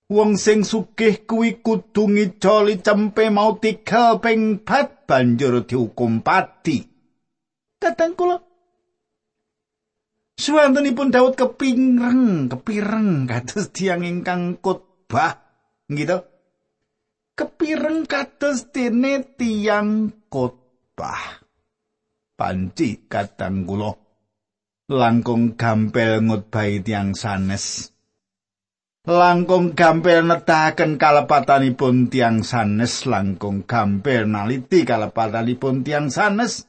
Wong 0.06 0.38
sing 0.38 0.62
sugih 0.62 1.26
kuwi 1.26 1.66
kudu 1.66 2.06
ngicoli 2.06 2.78
cempe 2.86 3.34
mau 3.34 3.58
tiga 3.58 4.22
ping 4.22 4.62
pat 4.62 5.10
banjur 5.10 5.66
dihukum 5.66 6.22
pati. 6.22 6.78
Kadang 7.82 8.14
kula 8.14 8.38
Suwantenipun 10.36 11.16
Daud 11.16 11.40
kepingreng, 11.40 12.52
kepireng 12.52 13.24
kados 13.24 13.72
tiang 13.72 14.04
ingkang 14.04 14.60
khotbah 14.60 15.42
gitu. 15.88 16.22
Kepireng 17.40 18.04
kados 18.04 18.68
dene 18.70 19.24
tiang 19.40 20.12
khotbah. 20.28 21.40
Panci 22.36 23.08
kadang 23.08 23.64
kula 23.64 23.96
langkung 24.92 25.58
gampel 25.58 26.22
ngutbahi 26.22 26.84
tiang 26.84 27.18
sanes. 27.18 27.95
Langkung 29.06 29.78
gampil 29.78 30.26
nedahaken 30.26 30.98
kalepatanipun 30.98 32.10
tiang 32.10 32.42
sanes. 32.42 33.06
Langkung 33.06 33.64
gampil 33.64 34.26
naliti 34.26 34.82
kalepatanipun 34.82 35.86
tiang 35.86 36.10
sanes. 36.10 36.66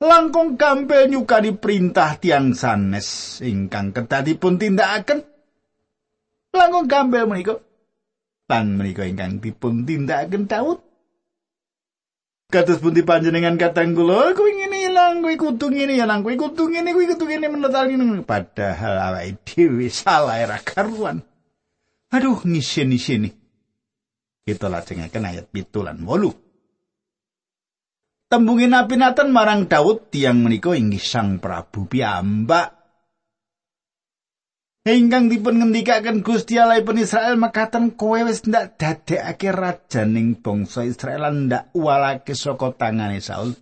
Langkung 0.00 0.56
gampil 0.60 1.08
nyukani 1.08 1.56
perintah 1.56 2.20
tiang 2.20 2.52
sanes. 2.52 3.40
Ingkang 3.40 3.96
kedadipun 3.96 4.60
tindakaken. 4.60 5.24
Langkung 6.52 6.86
gampil 6.88 7.24
menika. 7.24 7.56
Lan 8.48 8.76
menika 8.76 9.08
ingkang 9.08 9.40
dipun 9.40 9.88
tindakaken 9.88 10.44
Daud. 10.48 10.78
Kados 12.50 12.82
pundi 12.82 13.06
panjenengan 13.06 13.54
katang 13.54 13.94
kula? 13.94 14.34
Kuwi 14.34 14.58
ngene 14.58 14.90
ilang 14.90 15.22
kuwi 15.22 15.38
kudu 15.38 15.70
ngene 15.70 15.94
ya 15.94 16.02
nang 16.02 16.26
kuwi 16.26 16.34
kudu 16.34 16.66
ngene 16.66 16.90
kuwi 16.90 17.06
kudu 17.14 17.30
ngene 17.30 17.46
menetani 17.46 18.26
padahal 18.26 18.98
awake 18.98 19.38
dhewe 19.46 19.86
salah 19.86 20.34
era 20.34 20.58
karuan 20.58 21.22
Aduh, 22.10 22.42
ngisin-isin. 22.42 23.30
Kita 24.42 24.66
lajengaken 24.66 25.30
ayat 25.30 25.46
pitu 25.46 25.86
lan 25.86 26.02
wolu. 26.02 26.34
Tembungin 28.30 28.74
Nabi 28.74 28.98
Nathan 28.98 29.30
marang 29.34 29.66
Daud 29.66 30.10
tiang 30.10 30.42
menika 30.42 30.74
inggih 30.74 31.02
Sang 31.02 31.38
Prabu 31.42 31.86
piyambak. 31.86 32.78
Ingkang 34.86 35.26
dipun 35.30 35.60
ngendikaken 35.60 36.22
Gusti 36.24 36.56
Allah 36.56 36.80
pun 36.82 36.98
Israel 36.98 37.36
mekaten 37.36 37.98
kowe 37.98 38.16
wis 38.22 38.46
ndak 38.46 38.80
dadekake 38.80 39.50
raja 39.52 40.08
ning 40.08 40.40
bangsa 40.40 40.88
Israel 40.88 41.30
ndak 41.30 41.74
walake 41.76 42.38
saka 42.38 42.70
tangane 42.74 43.18
Saul. 43.18 43.54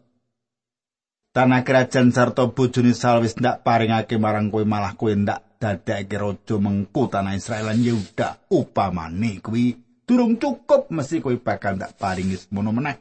Tanah 1.33 1.64
kerajaan 1.64 2.12
sarta 2.12 2.49
bojone 2.49 2.93
Saul 2.93 3.25
wis 3.26 3.40
ndak 3.40 3.64
paringake 3.67 4.21
marang 4.21 4.52
kowe 4.52 4.62
malah 4.69 4.95
kowe 4.95 5.11
ndak 5.11 5.48
dadekake 5.59 6.17
raja 6.17 6.57
mengku 6.57 7.11
tanah 7.11 7.35
Israel 7.35 7.75
lan 7.75 7.83
Yehuda. 7.83 8.49
Upamane 8.55 9.43
kuwi 9.43 9.75
durung 10.07 10.38
cukup 10.38 10.88
mesti 10.95 11.21
kowe 11.21 11.35
bakal 11.37 11.77
ndak 11.77 11.99
paringi 11.99 12.38
semono 12.38 12.73
meneh. 12.73 12.97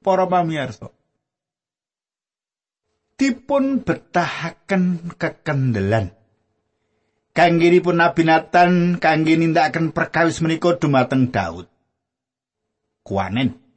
Para 0.00 0.24
pamirsa, 0.24 0.88
dipun 3.20 3.84
betahaken 3.84 5.12
kekendelan. 5.20 6.16
Kangginipun 7.36 8.00
Nabi 8.00 8.24
Nathan 8.24 8.96
kangge 8.96 9.36
nindakaken 9.36 9.92
perkawis 9.92 10.40
menika 10.40 10.80
dumateng 10.80 11.28
Daud. 11.28 11.68
Kuanen. 13.04 13.69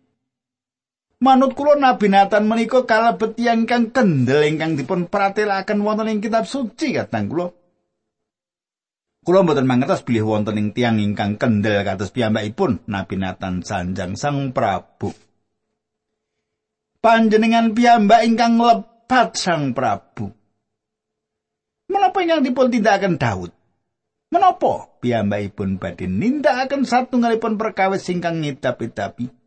Manut 1.24 1.56
kula 1.56 1.80
Nabi 1.80 2.12
Nathan 2.12 2.44
menika 2.52 2.84
kalebet 2.84 3.40
tiyang 3.40 3.64
kang 3.64 3.96
kendel 3.96 4.44
ingkang 4.44 4.76
dipun 4.76 5.08
pratelaken 5.08 5.80
wonten 5.80 6.12
ing 6.12 6.20
kitab 6.20 6.44
suci 6.44 6.92
katang 6.92 7.32
kula. 7.32 7.48
Kula 9.24 9.40
mboten 9.48 9.64
mangertos 9.64 10.04
bilih 10.04 10.28
wonten 10.28 10.60
ing 10.60 10.76
tiyang 10.76 11.00
ingkang 11.00 11.40
kendel 11.40 11.80
kados 11.88 12.12
piyambakipun 12.12 12.84
Nabi 12.92 13.16
Nathan 13.16 13.64
sanjang 13.64 14.20
Sang 14.20 14.52
Prabu. 14.52 15.16
Panjenengan 17.00 17.72
piyambak 17.72 18.28
ingkang 18.28 18.60
lep 18.60 18.94
lepat 19.04 19.36
Sang 19.36 19.76
Prabu. 19.78 20.32
Menapa 21.92 22.18
ingkang 22.24 22.42
dipun 22.42 22.72
tindakaken 22.72 23.20
Daud? 23.20 23.52
Menapa 24.34 24.90
piyambakipun 25.04 25.78
badhe 25.78 26.10
nindakaken 26.10 26.88
satunggalipun 26.88 27.60
perkawis 27.60 28.08
ingkang 28.10 28.42
ngidap-idapi? 28.42 29.43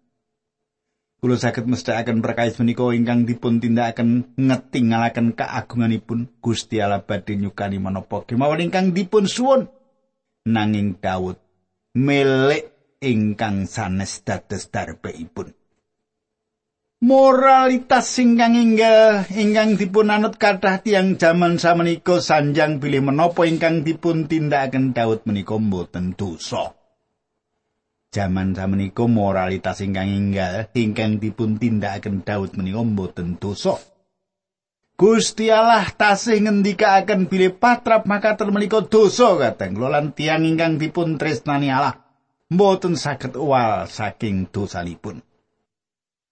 Kula 1.26 1.42
saged 1.42 1.66
mestakaken 1.66 2.22
perkawis 2.22 2.54
menika 2.62 2.86
ingkang 2.94 3.26
dipun 3.26 3.58
tindakaken 3.58 4.38
ngetingalaken 4.38 5.34
kaagunganipun 5.34 6.38
Gusti 6.38 6.78
Allah 6.78 7.02
badhe 7.02 7.34
nyukani 7.34 7.82
menapa 7.82 8.22
kemawon 8.22 8.62
ingkang 8.62 8.94
dipun 8.94 9.26
suwun 9.26 9.66
nanging 10.46 11.02
Daud 11.02 11.34
melek 11.98 12.70
ingkang 13.02 13.66
sanes 13.66 14.22
dados 14.22 14.70
darbeipun. 14.70 15.50
moralitas 17.02 18.06
ingkang 18.22 18.54
inggal 18.54 19.26
ingkang 19.34 19.74
dipun 19.74 20.14
anut 20.14 20.38
kathah 20.38 20.78
tiyang 20.78 21.18
jaman 21.18 21.58
samenika 21.58 22.22
sanjang 22.22 22.78
bilih 22.78 23.02
menapa 23.02 23.50
ingkang 23.50 23.82
dipun 23.82 24.30
tindakaken 24.30 24.94
Daud 24.94 25.26
menika 25.26 25.58
mboten 25.58 26.14
dosa. 26.14 26.75
Jaman 28.16 28.56
samenika 28.56 29.04
moralitas 29.04 29.84
ingkang 29.84 30.08
inggal 30.08 30.72
ingkang 30.72 31.20
dipun 31.20 31.60
tindakaken 31.60 32.24
Daud 32.24 32.56
menika 32.56 32.80
mboten 32.80 33.36
dosa. 33.36 33.76
Gusti 34.96 35.52
Allah 35.52 35.84
tasih 35.92 36.40
ngendikaaken 36.40 37.28
bilih 37.28 37.60
patrap 37.60 38.08
makaten 38.08 38.48
menika 38.48 38.80
dosa 38.80 39.36
kateng 39.36 39.76
lan 39.76 40.16
tiyang 40.16 40.48
ingkang 40.48 40.80
dipun 40.80 41.20
tresnani 41.20 41.68
Allah 41.68 42.00
mboten 42.48 42.96
saged 42.96 43.36
uwal 43.36 43.84
saking 43.84 44.48
dosanipun. 44.48 45.20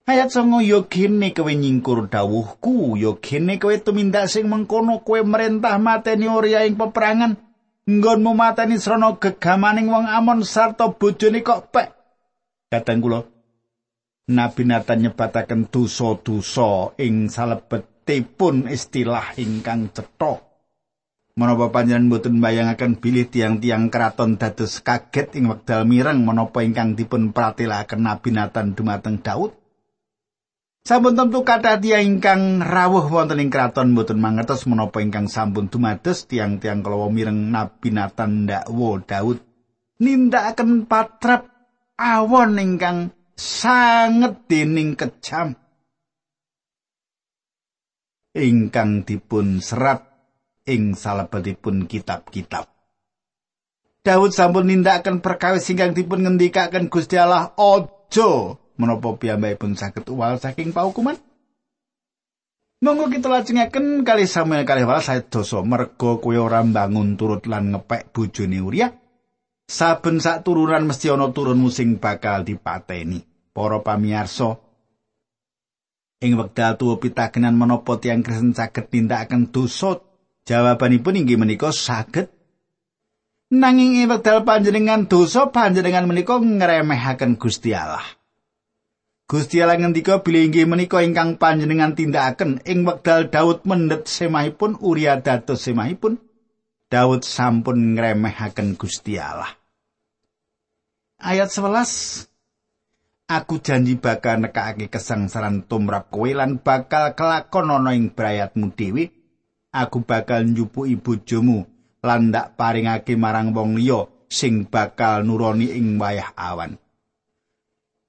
Ayat 0.08 0.32
songo 0.32 0.64
yo 0.64 0.88
kene 0.88 1.36
kowe 1.36 1.52
nyingkur 1.52 2.08
dawuhku, 2.08 2.96
yo 2.96 3.20
kene 3.20 3.60
kowe 3.60 3.76
tumindak 3.76 4.32
sing 4.32 4.48
mengkono 4.48 5.04
kowe 5.04 5.20
merentah 5.20 5.76
mateni 5.76 6.32
Uria 6.32 6.64
ing 6.64 6.80
peperangan. 6.80 7.36
Nggonmu 7.84 8.32
mateni 8.32 8.80
srana 8.80 9.12
gegamaning 9.20 9.92
wong 9.92 10.08
Amon 10.08 10.40
sarta 10.40 10.88
bojone 10.88 11.44
kok 11.44 11.68
pek. 11.68 11.92
Kadang 12.72 13.04
kula 13.04 13.20
Nabi 14.24 14.64
Nathan 14.64 15.04
nyebataken 15.04 15.68
dosa-dosa 15.68 16.96
ing 16.96 17.28
salebetipun 17.28 18.72
istilah 18.72 19.36
ingkang 19.36 19.92
cetha. 19.92 20.40
Menapa 21.36 21.68
panjenengan 21.68 22.08
mboten 22.08 22.40
mbayangaken 22.40 23.04
bilih 23.04 23.28
tiang-tiang 23.28 23.92
keraton 23.92 24.40
dados 24.40 24.80
kaget 24.80 25.36
ing 25.36 25.52
wekdal 25.52 25.84
mireng 25.84 26.24
menapa 26.24 26.64
ingkang 26.64 26.96
dipun 26.96 27.36
pratelaken 27.36 28.00
Nabi 28.00 28.32
Nathan 28.32 28.72
dumateng 28.72 29.20
Daud? 29.20 29.63
Sampun 30.84 31.16
tentu 31.16 31.40
kata 31.40 31.80
dia 31.80 32.04
ingkang 32.04 32.60
rawuh 32.60 33.08
wonten 33.08 33.40
ing 33.40 33.48
kraton 33.48 33.96
mboten 33.96 34.20
mangertos 34.20 34.68
menapa 34.68 35.00
ingkang 35.00 35.32
sampun 35.32 35.72
dumados 35.72 36.28
tiang-tiang 36.28 36.84
kalawa 36.84 37.08
mireng 37.08 37.48
Nabi 37.48 37.88
Nathan 37.88 38.44
ndakwa 38.44 39.00
Daud. 39.00 39.40
Nindakaken 40.04 40.84
patrap 40.84 41.48
awon 41.96 42.60
ingkang 42.60 43.16
sanget 43.32 44.44
dening 44.44 44.92
kejam. 44.92 45.56
Ingkang 48.36 49.08
dipun 49.08 49.64
serat 49.64 50.04
ing 50.68 50.92
salebetipun 50.92 51.88
kitab-kitab. 51.88 52.68
Daud 54.04 54.36
sampun 54.36 54.68
nindakaken 54.68 55.24
perkawis 55.24 55.64
ingkang 55.72 55.96
dipun 55.96 56.28
ngendikaken 56.28 56.92
Gusti 56.92 57.16
Allah 57.16 57.56
ojo 57.56 58.60
menapa 58.80 59.14
piyambakipun 59.18 59.78
saged 59.78 60.06
uwal 60.10 60.38
saking 60.38 60.74
paukuman? 60.74 61.18
Monggo 62.84 63.08
kita 63.08 63.32
lajengaken 63.32 64.04
kali 64.04 64.28
Samuel 64.28 64.68
kali 64.68 64.84
wala 64.84 65.00
saya 65.00 65.24
dosa 65.24 65.64
merga 65.64 66.20
kowe 66.20 66.36
ora 66.36 66.60
mbangun 66.60 67.16
turut 67.16 67.48
lan 67.48 67.72
ngepek 67.72 68.12
bojone 68.12 68.60
Uria. 68.60 68.92
Saben 69.64 70.20
sak 70.20 70.44
turunan 70.44 70.84
mesti 70.84 71.08
ana 71.08 71.32
turun 71.32 71.56
musing 71.56 71.96
bakal 71.96 72.44
dipateni. 72.44 73.24
Para 73.54 73.80
pamirsa, 73.80 74.58
ing 76.20 76.34
wekdal 76.34 76.74
tuwa 76.74 76.98
pitakenan 76.98 77.54
menapa 77.54 78.02
tiyang 78.02 78.20
Kristen 78.20 78.52
saged 78.52 78.90
nindakaken 78.90 79.54
dosa? 79.54 80.02
Jawabanipun 80.44 81.22
inggih 81.22 81.38
menika 81.38 81.70
saged. 81.72 82.28
Nanging 83.54 84.02
ing 84.02 84.10
wekdal 84.10 84.44
panjenengan 84.44 85.06
dosa 85.08 85.48
panjenengan 85.48 86.04
menika 86.04 86.36
ngremehaken 86.36 87.38
Gusti 87.40 87.72
Allah. 87.72 88.04
Gusti 89.34 89.58
Allah 89.58 89.82
ngendika 89.82 90.22
bilih 90.22 90.46
inggih 90.46 90.62
menika 90.62 91.02
ingkang 91.02 91.42
panjenengan 91.42 91.98
tindakaken 91.98 92.62
ing 92.70 92.86
wekdal 92.86 93.26
Daud 93.34 93.66
mendhet 93.66 94.06
semahipun 94.06 94.78
Uria 94.78 95.18
dados 95.18 95.66
semahipun 95.66 96.22
Daud 96.86 97.26
sampun 97.26 97.98
ngremehaken 97.98 98.78
Gusti 98.78 99.18
Allah. 99.18 99.50
Ayat 101.18 101.50
11 101.50 102.30
Aku 103.26 103.58
janji 103.58 103.98
bakal 103.98 104.38
nekake 104.38 104.86
kesangsaran 104.86 105.66
tumrap 105.66 106.14
kowe 106.14 106.30
lan 106.30 106.62
bakal 106.62 107.18
kelakon 107.18 107.74
ana 107.74 107.90
ing 107.90 108.14
brayatmu 108.14 108.70
dhewe. 108.70 109.10
Aku 109.74 110.06
bakal 110.06 110.46
njupuki 110.46 110.94
bojomu 110.94 111.66
lan 112.06 112.30
ndak 112.30 112.54
paringake 112.54 113.18
marang 113.18 113.50
wong 113.50 113.82
liya 113.82 114.06
sing 114.30 114.70
bakal 114.70 115.26
nuroni 115.26 115.74
ing 115.74 115.98
wayah 115.98 116.30
awan. 116.38 116.78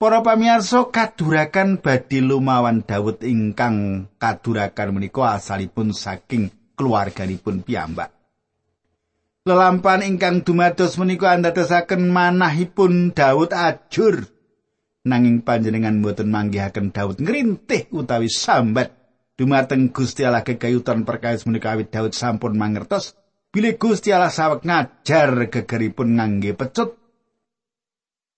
Para 0.06 0.22
pamirsa 0.22 0.94
kadurakan 0.94 1.82
badhe 1.82 2.22
lumawan 2.22 2.86
Daud 2.86 3.26
ingkang 3.26 4.06
kadurakan 4.22 4.94
menika 4.94 5.34
asalipun 5.34 5.98
saking 5.98 6.54
keluarganipun 6.78 7.66
piyambak. 7.66 8.14
Lelampan 9.50 10.06
ingkang 10.06 10.46
dumados 10.46 11.02
menika 11.02 11.34
andadosaken 11.34 12.14
manahipun 12.14 13.18
Daud 13.18 13.50
ajur. 13.50 14.30
Nanging 15.10 15.42
panjenengan 15.42 15.98
mboten 15.98 16.30
manggihaken 16.30 16.94
Daud 16.94 17.18
ngrintih 17.26 17.90
utawi 17.90 18.30
sambat. 18.30 18.94
Dumateng 19.34 19.90
Gusti 19.90 20.22
Allah 20.22 20.46
kegayutan 20.46 21.02
perkawis 21.02 21.50
menika 21.50 21.74
awit 21.74 21.90
Daud 21.90 22.14
sampun 22.14 22.54
mangertos. 22.54 23.18
Bilih 23.50 23.74
Gusti 23.82 24.14
Allah 24.14 24.30
sawek 24.30 24.70
ngajar 24.70 25.50
gegeripun 25.50 26.22
ngangge 26.22 26.54
pecut 26.54 27.05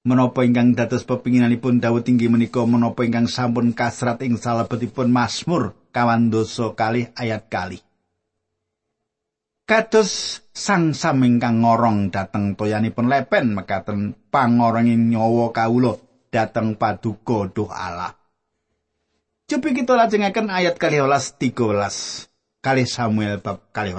menapa 0.07 0.47
ingkang 0.47 0.71
dados 0.71 1.03
pepinginanipun 1.03 1.83
Daud 1.83 2.07
inggih 2.07 2.31
menika 2.31 2.63
menapa 2.63 3.03
ingkang 3.03 3.27
sampun 3.27 3.75
kasrat 3.75 4.23
ing 4.23 4.39
salebetipun 4.39 5.11
Mazmur 5.11 5.75
kawan 5.91 6.31
dosa 6.31 6.71
kali 6.71 7.11
ayat 7.11 7.51
kali. 7.51 7.83
Kados 9.67 10.39
sang 10.55 10.95
sam 10.95 11.19
ingkang 11.27 11.59
ngorong 11.59 12.07
dateng 12.07 12.55
toyanipun 12.55 13.11
lepen 13.11 13.51
mekaten 13.51 14.15
pangoronging 14.31 15.11
nyawa 15.11 15.51
kawula 15.51 15.99
dateng 16.31 16.79
paduka 16.79 17.51
duh 17.51 17.67
Allah. 17.67 18.15
Cobi 19.43 19.75
kita 19.75 19.99
lajengaken 19.99 20.47
ayat 20.47 20.79
kali 20.79 21.03
13 21.03 21.51
kali 22.63 22.83
Samuel 22.87 23.43
bab 23.43 23.67
kali 23.75 23.91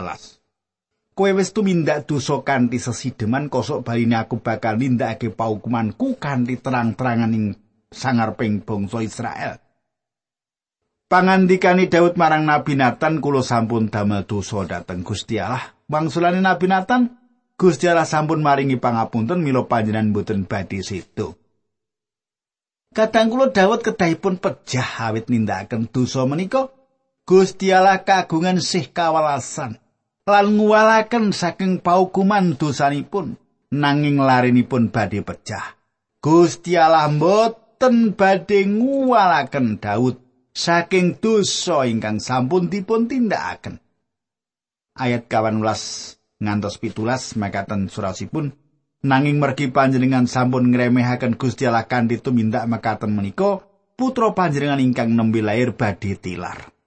kowe 1.19 1.35
wis 1.35 1.51
tumindak 1.51 2.07
dosa 2.07 2.47
kanthi 2.47 2.79
sesideman 2.79 3.51
kosok 3.51 3.83
baline 3.83 4.15
aku 4.15 4.39
bakal 4.39 4.79
nindakake 4.79 5.35
paukumanku 5.35 6.15
kanthi 6.15 6.63
terang-terangan 6.63 7.35
ing 7.35 7.59
sangarping 7.91 8.63
bangsa 8.63 9.03
Israel. 9.03 9.59
Pangandikani 11.11 11.91
Daud 11.91 12.15
marang 12.15 12.47
Nabi 12.47 12.79
Nathan 12.79 13.19
kula 13.19 13.43
sampun 13.43 13.91
damel 13.91 14.31
dosa 14.31 14.63
dhateng 14.63 15.03
Gusti 15.03 15.43
Allah 15.43 15.75
Wangsulane 15.89 16.39
Nabi 16.39 16.69
Nathan, 16.69 17.17
Gusti 17.59 17.89
Allah 17.91 18.07
sampun 18.07 18.39
maringi 18.39 18.79
pangapunten 18.79 19.43
mila 19.43 19.65
panjenengan 19.67 20.15
boten 20.15 20.47
badhe 20.47 20.85
sedo. 20.87 21.35
Kadang 22.95 23.33
kula 23.33 23.51
Daud 23.51 23.83
kedahipun 23.83 24.39
pejah 24.39 25.11
awit 25.11 25.27
nindakaken 25.33 25.91
dosa 25.91 26.29
menika, 26.29 26.71
Gusti 27.27 27.75
Allah 27.75 28.07
kagungan 28.07 28.63
sih 28.63 28.93
kawalasan 28.93 29.81
lan 30.29 30.61
nguwalaken 30.61 31.33
saking 31.33 31.81
paukuman 31.81 32.61
dosanipun 32.61 33.41
nanging 33.73 34.21
larinipun 34.21 34.93
badhe 34.93 35.25
pejah. 35.25 35.81
Gusti 36.21 36.77
Allah 36.77 37.09
mboten 37.09 38.13
badhe 38.13 38.69
nguwalaken 38.69 39.81
Daud 39.81 40.21
saking 40.53 41.17
dosa 41.17 41.89
ingkang 41.89 42.21
sampun 42.21 42.69
dipun 42.69 43.09
tindakaken. 43.09 43.81
Ayat 44.99 45.31
18 45.33 45.65
ngantos 46.39 46.77
pitulas 46.77 47.35
makaten 47.35 47.89
surasipun 47.89 48.53
nanging 49.01 49.39
mergi 49.41 49.73
panjenengan 49.73 50.29
sampun 50.29 50.75
ngremehaken 50.75 51.41
Gusti 51.41 51.65
Allah 51.65 51.89
kanthi 51.89 52.21
tumindak 52.21 52.69
makaten 52.69 53.15
menika 53.15 53.63
putra 53.97 54.35
panjenengan 54.37 54.83
ingkang 54.83 55.15
nembe 55.15 55.41
lair 55.41 55.73
badhe 55.73 56.19
tilar. 56.19 56.78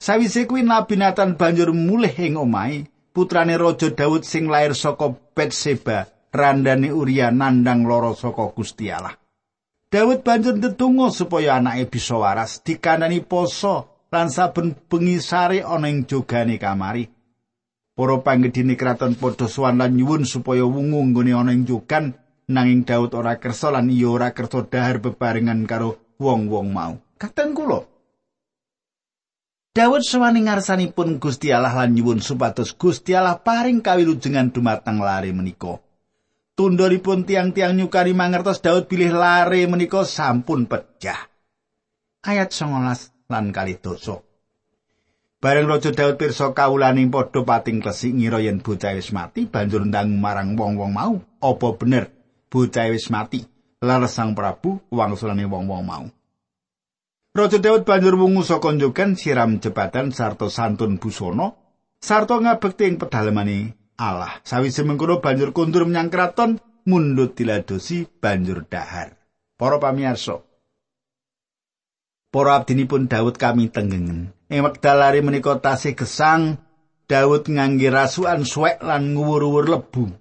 Sawise 0.00 0.48
kuwi 0.48 0.64
Nabi 0.64 0.96
Nathan 0.96 1.36
banjur 1.36 1.76
mulih 1.76 2.16
ing 2.16 2.40
omahe 2.40 2.88
putrane 3.12 3.60
Raja 3.60 3.92
Daud 3.92 4.24
sing 4.24 4.48
lair 4.48 4.72
saka 4.72 5.12
Betseba 5.36 6.08
randane 6.32 6.88
Uria 6.88 7.28
nandang 7.28 7.84
loro 7.84 8.16
saka 8.16 8.48
Gusti 8.56 8.88
Allah. 8.88 9.12
Daud 9.92 10.24
banjur 10.24 10.56
ndedonga 10.56 11.12
supaya 11.12 11.60
anake 11.60 11.84
bisa 11.92 12.16
waras 12.16 12.64
dikandani 12.64 13.20
poso 13.20 14.08
lan 14.08 14.32
saben 14.32 14.72
bengi 14.88 15.20
sare 15.20 15.60
ana 15.60 15.92
ing 15.92 16.08
jogane 16.08 16.56
kamari. 16.56 17.04
Para 17.92 18.24
panggedhine 18.24 18.80
kraton 18.80 19.20
padha 19.20 19.52
sowan 19.52 19.76
lan 19.76 19.92
nyuwun 20.00 20.24
supaya 20.24 20.64
wungu 20.64 21.12
nggone 21.12 21.36
ana 21.36 21.52
ing 21.52 21.68
jogan 21.68 22.16
nanging 22.48 22.88
Daud 22.88 23.12
ora 23.12 23.36
kersa 23.36 23.68
lan 23.68 23.92
iya 23.92 24.08
ora 24.08 24.32
kersa 24.32 24.64
dahar 24.64 25.04
bebarengan 25.04 25.68
karo 25.68 26.16
wong-wong 26.16 26.72
mau. 26.72 26.96
Katen 27.20 27.52
kula. 27.52 27.89
Daud 29.70 30.02
sewani 30.02 30.50
ngarsanipun 30.50 31.22
Gusti 31.22 31.54
Allah 31.54 31.70
lan 31.70 31.94
nyuwun 31.94 32.18
supados 32.18 32.74
Gusti 32.74 33.14
Allah 33.14 33.38
paring 33.38 33.78
kawilujengan 33.78 34.50
dumateng 34.50 34.98
lare 34.98 35.30
menika. 35.30 35.78
tundhonipun 36.58 37.22
tiang-tiang 37.22 37.78
nyukari 37.78 38.10
mangertos 38.10 38.58
Daud 38.58 38.90
pilih 38.90 39.14
lare 39.14 39.64
menika 39.70 40.02
sampun 40.02 40.66
pecah. 40.66 41.30
Ayat 42.26 42.50
19 42.50 43.30
lan 43.30 43.54
kali 43.54 43.78
dosa. 43.78 44.18
Bareng 45.38 45.70
Raja 45.70 45.94
Daud 45.94 46.18
pirsa 46.18 46.50
kawulaning 46.50 47.08
padha 47.08 47.46
pating 47.46 47.78
klesik 47.78 48.10
ngira 48.10 48.42
yen 48.42 48.58
bocah 48.58 48.98
wis 48.98 49.14
mati 49.14 49.46
banjur 49.46 49.86
ndang 49.86 50.18
marang 50.18 50.58
wong-wong 50.58 50.90
mau, 50.90 51.14
apa 51.38 51.68
bener 51.78 52.10
bocah 52.50 52.90
wis 52.90 53.06
mati? 53.06 53.46
Laras 53.80 54.18
Sang 54.18 54.34
Prabu 54.34 54.82
wangsulane 54.90 55.46
wong-wong 55.46 55.82
mau. 55.86 56.04
Raja 57.40 57.56
Daud 57.56 57.88
banjur 57.88 58.20
wungu 58.20 58.44
saka 58.44 58.68
njogan 58.68 59.16
siram 59.16 59.64
jebatan 59.64 60.12
sarta 60.12 60.52
santun 60.52 61.00
busana 61.00 61.56
sarta 61.96 62.36
ngabekti 62.36 62.84
ing 62.84 63.00
pedalemane 63.00 63.72
Allah. 63.96 64.44
Sawise 64.44 64.84
mengkono 64.84 65.24
banjur 65.24 65.56
kundur 65.56 65.88
menyang 65.88 66.12
kraton 66.12 66.60
mundut 66.84 67.32
diladosi 67.32 68.04
banjur 68.04 68.68
dahar. 68.68 69.16
Para 69.56 69.80
pamirsa. 69.80 70.44
Para 72.28 72.60
abdinipun 72.60 73.08
Daud 73.08 73.40
kami 73.40 73.72
tenggengen. 73.72 74.36
Ing 74.52 74.60
wekdal 74.60 75.00
lari 75.00 75.24
menika 75.24 75.56
tasih 75.64 75.96
gesang 75.96 76.60
Daud 77.08 77.48
ngangge 77.48 77.88
rasukan 77.88 78.44
suwek 78.44 78.84
lan 78.84 79.16
nguwur-uwur 79.16 79.64
lebu. 79.64 80.12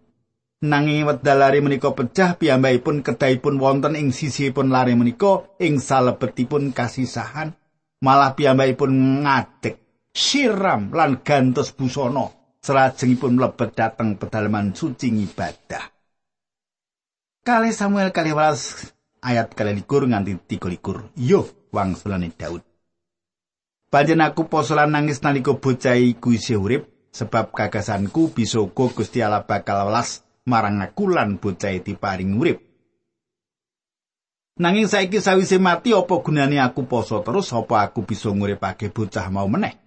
Nanging 0.60 1.08
wekdal 1.08 1.40
lari 1.40 1.64
menika 1.64 1.96
pecah 1.96 2.36
piyambakipun 2.36 3.00
kedahipun 3.00 3.64
wonten 3.64 3.96
ing 3.96 4.12
sisihipun 4.12 4.76
lari 4.76 4.92
menika 4.92 5.48
ing 5.56 5.80
salebetipun 5.80 6.76
kasisahan 6.76 7.56
malah 8.04 8.36
piyambakipun 8.36 9.24
ngadeg 9.24 9.80
siram 10.12 10.92
lan 10.92 11.24
gantos 11.24 11.72
busana 11.72 12.28
selajengipun 12.60 13.40
mlebet 13.40 13.72
dhateng 13.72 14.20
pedalaman 14.20 14.76
suci 14.76 15.08
ibadah. 15.08 15.96
Kali 17.40 17.72
Samuel 17.72 18.12
kali 18.12 18.36
walas 18.36 18.92
ayat 19.24 19.56
kali 19.56 19.80
likur 19.80 20.12
nganti 20.12 20.36
tiga 20.44 20.68
likur. 20.68 21.08
Yo, 21.16 21.48
wangsulane 21.72 22.36
Daud. 22.36 22.68
Panjen 23.88 24.20
aku 24.20 24.52
posolan 24.52 24.92
nangis 24.92 25.24
nalika 25.24 25.56
bocah 25.56 25.96
iku 25.96 26.36
isih 26.36 26.60
urip 26.60 26.84
sebab 27.16 27.56
kagasanku 27.56 28.36
bisa 28.36 28.62
uga 28.62 28.92
Gusti 28.92 29.24
Allah 29.24 29.48
bakal 29.48 29.88
welas 29.88 30.29
marang 30.50 30.82
aku 30.82 31.06
lan 31.14 31.38
bocah 31.38 31.78
diparing 31.78 32.34
urip. 32.34 32.58
Nanging 34.60 34.90
saiki 34.90 35.22
sawise 35.22 35.56
mati 35.62 35.94
apa 35.96 36.20
gunane 36.20 36.58
aku 36.60 36.84
poso 36.90 37.22
terus 37.22 37.54
apa 37.56 37.86
aku 37.88 38.04
bisa 38.04 38.28
nguripake 38.34 38.90
bocah 38.92 39.30
mau 39.30 39.48
meneh? 39.48 39.78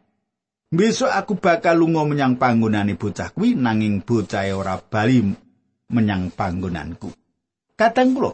Besok 0.72 1.12
aku 1.12 1.37
bakal 1.37 1.77
lunga 1.77 2.09
menyang 2.09 2.40
panggonane 2.40 2.96
bocah 2.96 3.29
kuwi 3.37 3.53
nanging 3.53 4.01
bocah 4.01 4.48
ora 4.57 4.81
bali 4.81 5.20
menyang 5.92 6.33
panggonanku. 6.33 7.12
Kadang 7.77 8.16
kula 8.16 8.33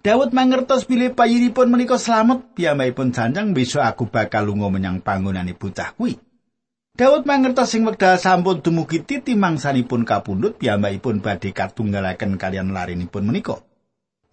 Daud 0.00 0.32
mangertos 0.32 0.88
bilih 0.88 1.12
payiripun 1.12 1.68
menika 1.68 2.00
slamet 2.00 2.56
piyambakipun 2.56 3.12
janjang 3.12 3.52
besok 3.52 3.84
aku 3.84 4.08
bakal 4.08 4.48
lunga 4.48 4.72
menyang 4.72 5.04
panggonane 5.04 5.52
bocah 5.52 5.92
kuwi. 5.92 6.16
Daud 7.00 7.24
mangertos 7.24 7.72
sing 7.72 7.88
wekdal 7.88 8.20
sampun 8.20 8.60
dumugi 8.60 9.00
titi 9.00 9.32
mangsanipun 9.32 10.04
kapundhut 10.04 10.60
piyambakipun 10.60 11.24
badhe 11.24 11.48
katunggalaken 11.48 12.36
kalian 12.36 12.76
larinipun 12.76 13.24
menika. 13.24 13.56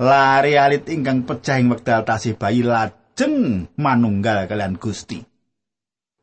Lari 0.03 0.59
alit 0.59 0.83
ingkang 0.91 1.23
pecah 1.23 1.63
ing 1.63 1.71
wekdal 1.71 2.03
tasih 2.03 2.35
bayi 2.35 2.67
lajeng 2.67 3.71
manunggal 3.79 4.51
kalian 4.51 4.75
Gusti. 4.75 5.23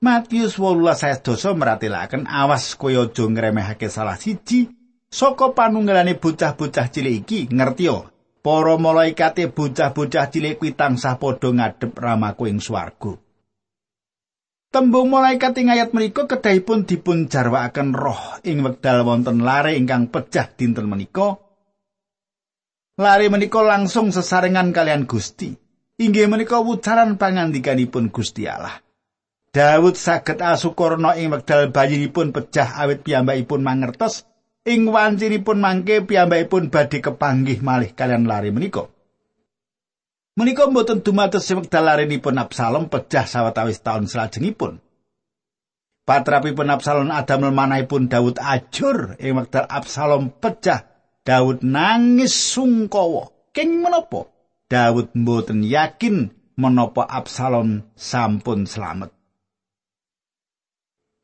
Matius 0.04 0.60
18 0.60 0.84
ayat 0.84 1.24
dosa 1.24 1.56
meratelaken 1.56 2.28
awas 2.28 2.76
koyo 2.76 3.08
aja 3.08 3.24
ngremehake 3.24 3.88
salah 3.88 4.20
siji 4.20 4.68
saka 5.08 5.56
panunggalane 5.56 6.20
bocah-bocah 6.20 6.92
cilik 6.92 7.24
iki 7.24 7.48
ngerti 7.48 7.88
yo 7.88 8.12
para 8.44 8.76
malaikate 8.76 9.48
bocah-bocah 9.48 10.28
cilik 10.28 10.60
kuwi 10.60 10.76
tansah 10.76 11.16
padha 11.16 11.48
ngadep 11.56 11.96
ramaku 11.96 12.52
ing 12.52 12.60
swarga 12.60 13.23
Tembung 14.74 15.06
malaikat 15.06 15.54
ing 15.62 15.70
ayat 15.70 15.94
menika 15.94 16.26
kedahipun 16.26 16.82
dipun 16.82 17.30
jarwakaken 17.30 17.94
roh. 17.94 18.42
Ing 18.42 18.58
wekdal 18.66 19.06
wonten 19.06 19.46
lare 19.46 19.78
ingkang 19.78 20.10
pecah 20.10 20.50
dinten 20.50 20.90
menika. 20.90 21.38
Lare 22.98 23.30
menika 23.30 23.62
langsung 23.62 24.10
sesarengan 24.10 24.74
kalian 24.74 25.06
Gusti. 25.06 25.54
Inggih 26.02 26.26
menika 26.26 26.58
wucaran 26.58 27.14
pangandikanipun 27.22 28.10
Gusti 28.10 28.50
Allah. 28.50 28.82
Daud 29.54 29.94
saged 29.94 30.42
asukurna 30.42 31.14
ing 31.22 31.30
wekdal 31.30 31.70
bayinipun 31.70 32.34
pecah 32.34 32.74
awit 32.74 33.06
piyambakipun 33.06 33.62
mangertos. 33.62 34.26
Ing 34.66 34.90
wanciripun 34.90 35.62
mangke 35.62 36.02
piyambakipun 36.02 36.74
badhe 36.74 36.98
kepanggih 36.98 37.62
malih 37.62 37.94
kalian 37.94 38.26
lari 38.26 38.50
menika. 38.50 38.90
Menika 40.34 40.66
mboten 40.66 41.06
dumados 41.06 41.46
wekdal 41.46 41.86
larenipun 41.86 42.34
Absalom 42.34 42.90
pecah 42.90 43.22
sawetawis 43.22 43.78
taun 43.86 44.10
salajengipun. 44.10 44.82
Patrapipun 46.02 46.74
Absalom 46.74 47.14
adamel 47.14 47.54
manahipun 47.54 48.10
Daud 48.10 48.42
ajur 48.42 49.14
ing 49.22 49.38
wekdal 49.38 49.70
Absalom 49.70 50.34
pecah 50.34 50.90
Daud 51.22 51.62
nangis 51.62 52.34
sungkawa. 52.34 53.30
King 53.54 53.78
menapa? 53.86 54.26
Daud 54.66 55.14
mboten 55.14 55.62
yakin 55.62 56.34
menapa 56.58 57.06
Absalom 57.06 57.86
sampun 57.94 58.66
selamat. 58.66 59.14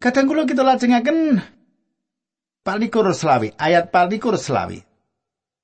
Kadang 0.01 0.31
kula 0.31 0.46
kita 0.46 0.62
lajengaken 0.64 1.42
palikur 2.62 3.11
selawi, 3.11 3.53
ayat 3.59 3.90
palikur 3.90 4.38
selawi. 4.38 4.87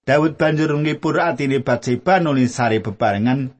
Daud 0.07 0.39
banjur 0.39 0.71
ngipur 0.71 1.19
atine 1.19 1.59
Batseba 1.67 2.23
nulis 2.23 2.55
sari 2.55 2.79
bebarengan 2.79 3.51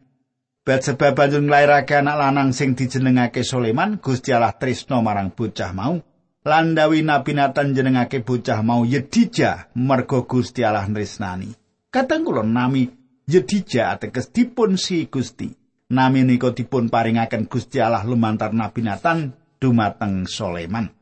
Batseba 0.63 1.11
banjur 1.11 1.43
nglairake 1.43 1.99
anak 1.99 2.19
lanang 2.19 2.51
sing 2.55 2.79
dijenengake 2.79 3.43
Soleman, 3.43 3.99
Gusti 3.99 4.31
Allah 4.31 4.55
tresno 4.55 4.99
marang 4.99 5.31
bocah 5.31 5.71
mau. 5.71 5.99
Landawi 6.47 7.03
Nabi 7.03 7.35
Nathan 7.35 7.75
jenengake 7.75 8.23
bocah 8.23 8.63
mau 8.63 8.87
Yedija 8.87 9.75
mergo 9.79 10.27
Gusti 10.27 10.63
Allah 10.63 10.87
nresnani. 10.87 11.51
Kadang 11.91 12.23
kula 12.27 12.43
nami 12.43 12.87
Yedija 13.27 13.95
ateges 13.95 14.31
dipun 14.31 14.79
si 14.79 15.07
Gusti. 15.11 15.51
Nami 15.91 16.27
nika 16.27 16.51
dipun 16.55 16.91
paringaken 16.91 17.47
Gusti 17.47 17.79
Allah 17.79 18.03
lumantar 18.03 18.55
Nabi 18.55 18.87
Nathan 18.87 19.35
dumateng 19.59 20.27
Soleman. 20.27 20.96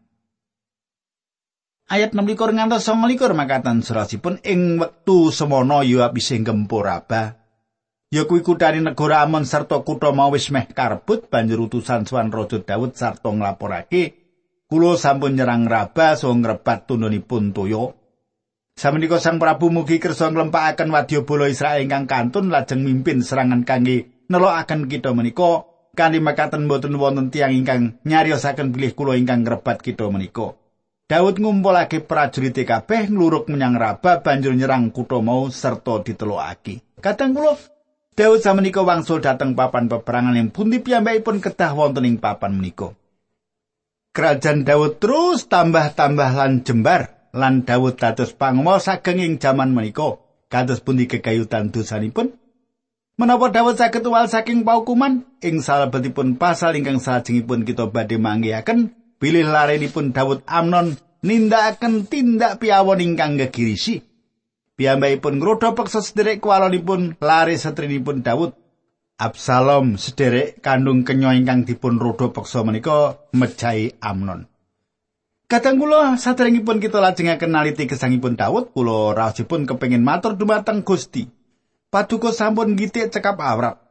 Ayat 1.85 2.17
6 2.17 2.25
likur 2.25 2.49
ngantos 2.49 2.89
9 2.89 3.05
likur 3.13 3.37
makatan 3.37 3.85
surasipun 3.85 4.41
ing 4.41 4.81
wektu 4.81 5.29
semono 5.29 5.85
Yoab 5.85 6.17
isih 6.17 6.41
gempur 6.41 6.89
aba. 6.89 7.37
Ya 8.09 8.25
kuwi 8.25 8.41
kutani 8.41 8.81
negara 8.81 9.21
Amon 9.21 9.45
sarta 9.45 9.85
kutha 9.85 10.09
mau 10.17 10.33
wis 10.33 10.49
meh 10.49 10.65
karbut 10.73 11.29
banjur 11.29 11.69
utusan 11.69 12.09
Swan 12.09 12.33
Raja 12.33 12.63
Daud 12.65 12.97
sarta 12.97 13.29
nglaporake 13.29 14.25
Kula 14.65 14.97
sampun 14.97 15.37
nyerang 15.37 15.69
raba 15.69 16.17
so 16.17 16.33
ngrebat 16.33 16.89
tundhonipun 16.89 17.53
toya. 17.53 17.93
Samenika 18.75 19.21
Sang 19.21 19.37
Prabu 19.37 19.69
mugi 19.69 20.01
kersa 20.01 20.33
nglempakaken 20.33 20.89
wadyabala 20.89 21.53
Israel 21.53 21.85
ingkang 21.85 22.09
kantun 22.09 22.49
lajeng 22.49 22.81
mimpin 22.81 23.21
serangan 23.21 23.63
kangge 23.63 24.25
nelokaken 24.33 24.89
kita 24.89 25.13
menika 25.13 25.69
kanthi 25.93 26.19
makaten 26.19 26.65
boten 26.65 26.97
wonten 26.97 27.29
tiyang 27.29 27.53
ingkang 27.55 28.01
nyariosaken 28.09 28.73
bilih 28.73 28.97
kula 28.97 29.21
ingkang 29.21 29.45
ngrebat 29.45 29.85
kita 29.85 30.09
menika. 30.09 30.64
Daud 31.05 31.37
ngumpulake 31.37 32.01
prajurit 32.01 32.57
kabeh 32.57 33.13
ngluruk 33.13 33.53
menyang 33.53 33.77
Raba 33.77 34.25
banjur 34.25 34.57
nyerang 34.57 34.89
kutha 34.89 35.21
mau 35.21 35.53
serta 35.53 36.01
ditelokake. 36.01 36.97
Kadang 36.97 37.37
kula 37.37 37.61
Daud 38.17 38.41
samenika 38.41 38.81
wangsul 38.81 39.21
dhateng 39.21 39.53
papan 39.53 39.93
peperangan 39.93 40.33
yang 40.33 40.49
pundi 40.49 40.81
piyambakipun 40.81 41.45
kedah 41.45 41.77
wonten 41.77 42.09
ing 42.09 42.17
papan 42.17 42.57
menika. 42.57 42.97
Kerajaan 44.17 44.65
Daud 44.65 44.97
terus 44.97 45.45
tambah-tambah 45.45 46.31
lan 46.41 46.65
jembar 46.65 47.29
lan 47.37 47.69
Daud 47.69 48.01
dados 48.01 48.33
panguwasa 48.33 48.97
sageng 48.97 49.21
ing 49.21 49.37
jaman 49.37 49.77
menika. 49.77 50.17
Kados 50.49 50.81
pundi 50.81 51.05
kegayutan 51.05 51.69
dosanipun? 51.69 52.33
Menapa 53.21 53.53
Daud 53.53 53.77
saged 53.77 54.09
saking 54.09 54.65
paukuman 54.65 55.29
ing 55.45 55.61
salebetipun 55.61 56.41
pasal 56.41 56.81
ingkang 56.81 56.97
salajengipun 56.97 57.69
kita 57.69 57.93
badhe 57.93 58.17
manggihaken 58.17 59.04
bilih 59.19 59.47
larenipun 59.49 60.15
Daud 60.15 60.43
Amnon 60.49 60.97
nindakaken 61.25 62.07
tindak 62.07 62.61
piawon 62.61 63.01
ingkang 63.01 63.41
gegirisi. 63.41 64.05
Piyambakipun 64.75 65.39
ngrodha 65.39 65.73
peksa 65.79 66.03
sederek 66.03 66.43
kwalonipun 66.43 67.17
lare 67.23 67.55
setrinipun 67.55 68.27
Daud. 68.27 68.53
Absalom 69.15 69.95
sederek 69.95 70.59
kandung 70.59 71.07
kenya 71.07 71.31
ingkang 71.39 71.63
dipun 71.63 72.03
rodha 72.03 72.35
peksa 72.35 72.67
menika 72.67 73.23
mejahi 73.31 73.95
Amnon. 74.03 74.51
Kadang 75.45 75.77
kula 75.77 76.17
saderengipun 76.17 76.81
kita 76.81 76.99
lajengaken 77.05 77.53
naliti 77.53 77.85
gesangipun 77.85 78.35
Daud, 78.35 78.73
kula 78.73 79.13
raosipun 79.13 79.69
kepengin 79.69 80.03
matur 80.03 80.35
dumateng 80.35 80.83
Gusti. 80.83 81.29
Paduka 81.93 82.35
sampun 82.35 82.75
gitik 82.75 83.15
cekap 83.15 83.39
awrat. 83.39 83.84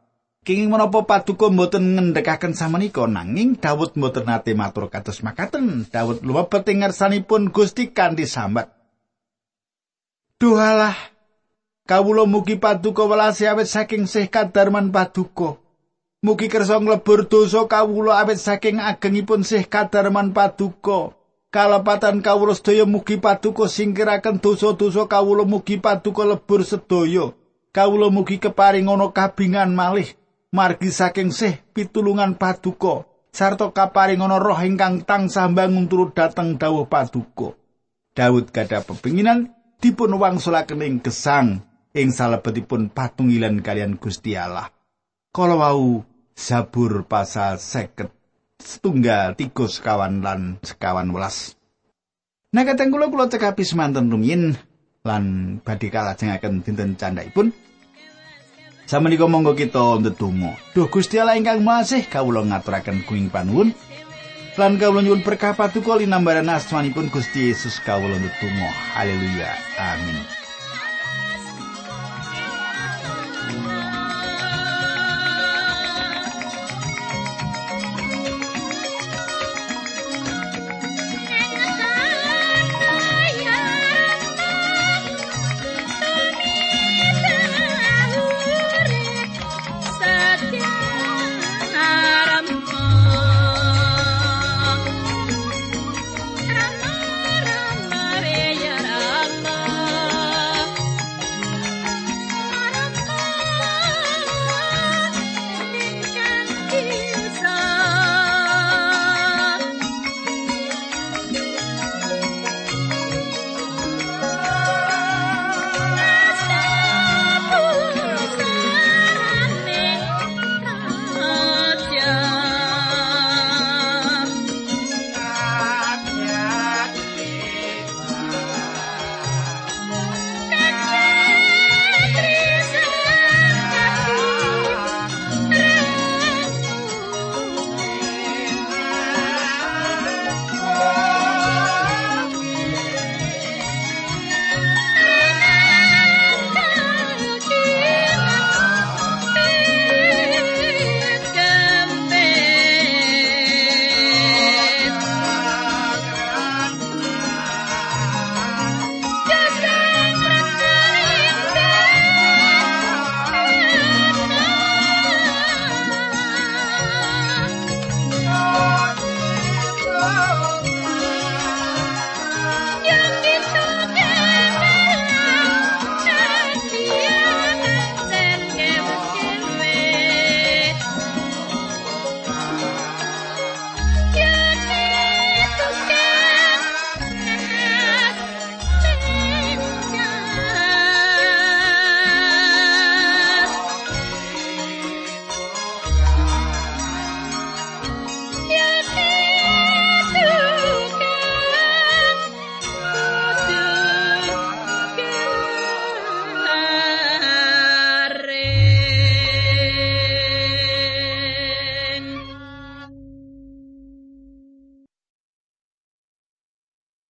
Kenging 0.44 0.76
menapa 0.76 1.08
paduka 1.08 1.48
mboten 1.48 1.96
ngendhekaken 1.96 2.52
samenika 2.52 3.08
nanging 3.08 3.56
Daud 3.56 3.96
mboten 3.96 4.28
nate 4.28 4.52
matur 4.52 4.92
kados 4.92 5.24
makaten. 5.24 5.88
Daud 5.88 6.20
lumebet 6.20 6.68
ing 6.68 6.84
ngarsanipun 6.84 7.48
Gusti 7.56 7.96
kanthi 7.96 8.28
sambat. 8.28 8.68
Duhalah 10.36 11.00
kawula 11.88 12.28
mugi 12.28 12.60
paduka 12.60 13.08
welasi 13.08 13.48
awet 13.48 13.72
saking 13.72 14.04
sih 14.04 14.28
kadarman 14.28 14.92
paduka. 14.92 15.64
Mugi 16.20 16.52
kersa 16.52 16.76
nglebur 16.76 17.32
dosa 17.32 17.64
kawula 17.64 18.20
awet 18.20 18.36
saking 18.36 18.84
agengipun 18.84 19.48
sih 19.48 19.64
kadarman 19.64 20.36
paduka. 20.36 21.16
Kalepatan 21.56 22.20
kawula 22.20 22.52
sedaya 22.52 22.84
mugi 22.84 23.16
paduka 23.16 23.72
singkiraken 23.72 24.44
dosa-dosa 24.44 25.08
kawula 25.08 25.48
mugi 25.48 25.80
paduka 25.80 26.28
lebur 26.28 26.68
sedaya. 26.68 27.32
Kawula 27.72 28.12
mugi 28.12 28.44
keparing 28.44 28.92
ana 28.92 29.08
kabingan 29.08 29.72
malih. 29.72 30.12
Margi 30.54 30.94
saking 30.94 31.34
sih 31.34 31.58
pitulungan 31.74 32.38
paduka. 32.38 33.10
Sarta 33.34 33.74
kaparing 33.74 34.22
ana 34.22 34.38
roh 34.38 34.62
ingkang 34.62 35.10
tansah 35.10 35.50
bangun 35.50 35.90
turut 35.90 36.14
dateng 36.14 36.62
dawuh 36.62 36.86
paduka. 36.86 37.58
Daud 38.14 38.54
gadah 38.54 38.86
pepinginan 38.86 39.50
dipun 39.82 40.14
wangsulaken 40.14 40.86
ing 40.86 40.96
gesang 41.02 41.66
ing 41.98 42.14
salebetipun 42.14 42.94
patungilan 42.94 43.66
kalian 43.66 43.98
Gusti 43.98 44.38
Allah. 44.38 44.70
Kala 45.34 45.58
wau 45.58 46.06
Zabur 46.34 47.06
pasal 47.06 47.62
seket 47.62 48.10
setunggal 48.58 49.38
tiga 49.38 49.70
sekawan 49.70 50.26
lan 50.26 50.58
sekawan 50.66 51.14
welas. 51.14 51.54
Nah 52.54 52.66
kateng 52.66 52.94
kula 52.94 53.10
kula 53.10 53.30
cekapi 53.30 53.62
semanten 53.62 54.10
rumiyin 54.10 54.58
lan 55.06 55.58
badhe 55.62 55.90
kalajengaken 55.94 56.66
dinten 56.66 56.98
candhaipun 56.98 57.54
Samenika 58.86 59.28
monggo 59.28 59.56
kita 59.56 60.00
ndedonga. 60.00 60.60
Duh 60.76 60.92
Gusti 60.92 61.16
Allah 61.20 61.40
ingkang 61.40 61.64
Masih 61.64 62.04
kawula 62.06 62.44
ngaturaken 62.44 63.08
kuing 63.08 63.32
panuwun. 63.32 63.72
Lan 64.60 64.78
kawula 64.78 65.02
nyuwun 65.02 65.24
berkah 65.26 65.56
paduka 65.58 65.98
linambaran 65.98 66.52
asmanipun 66.52 67.10
Gusti 67.10 67.50
Yesus 67.50 67.80
kawula 67.82 68.20
ndedonga. 68.20 68.70
Haleluya. 68.94 69.50
Amin. 69.80 70.43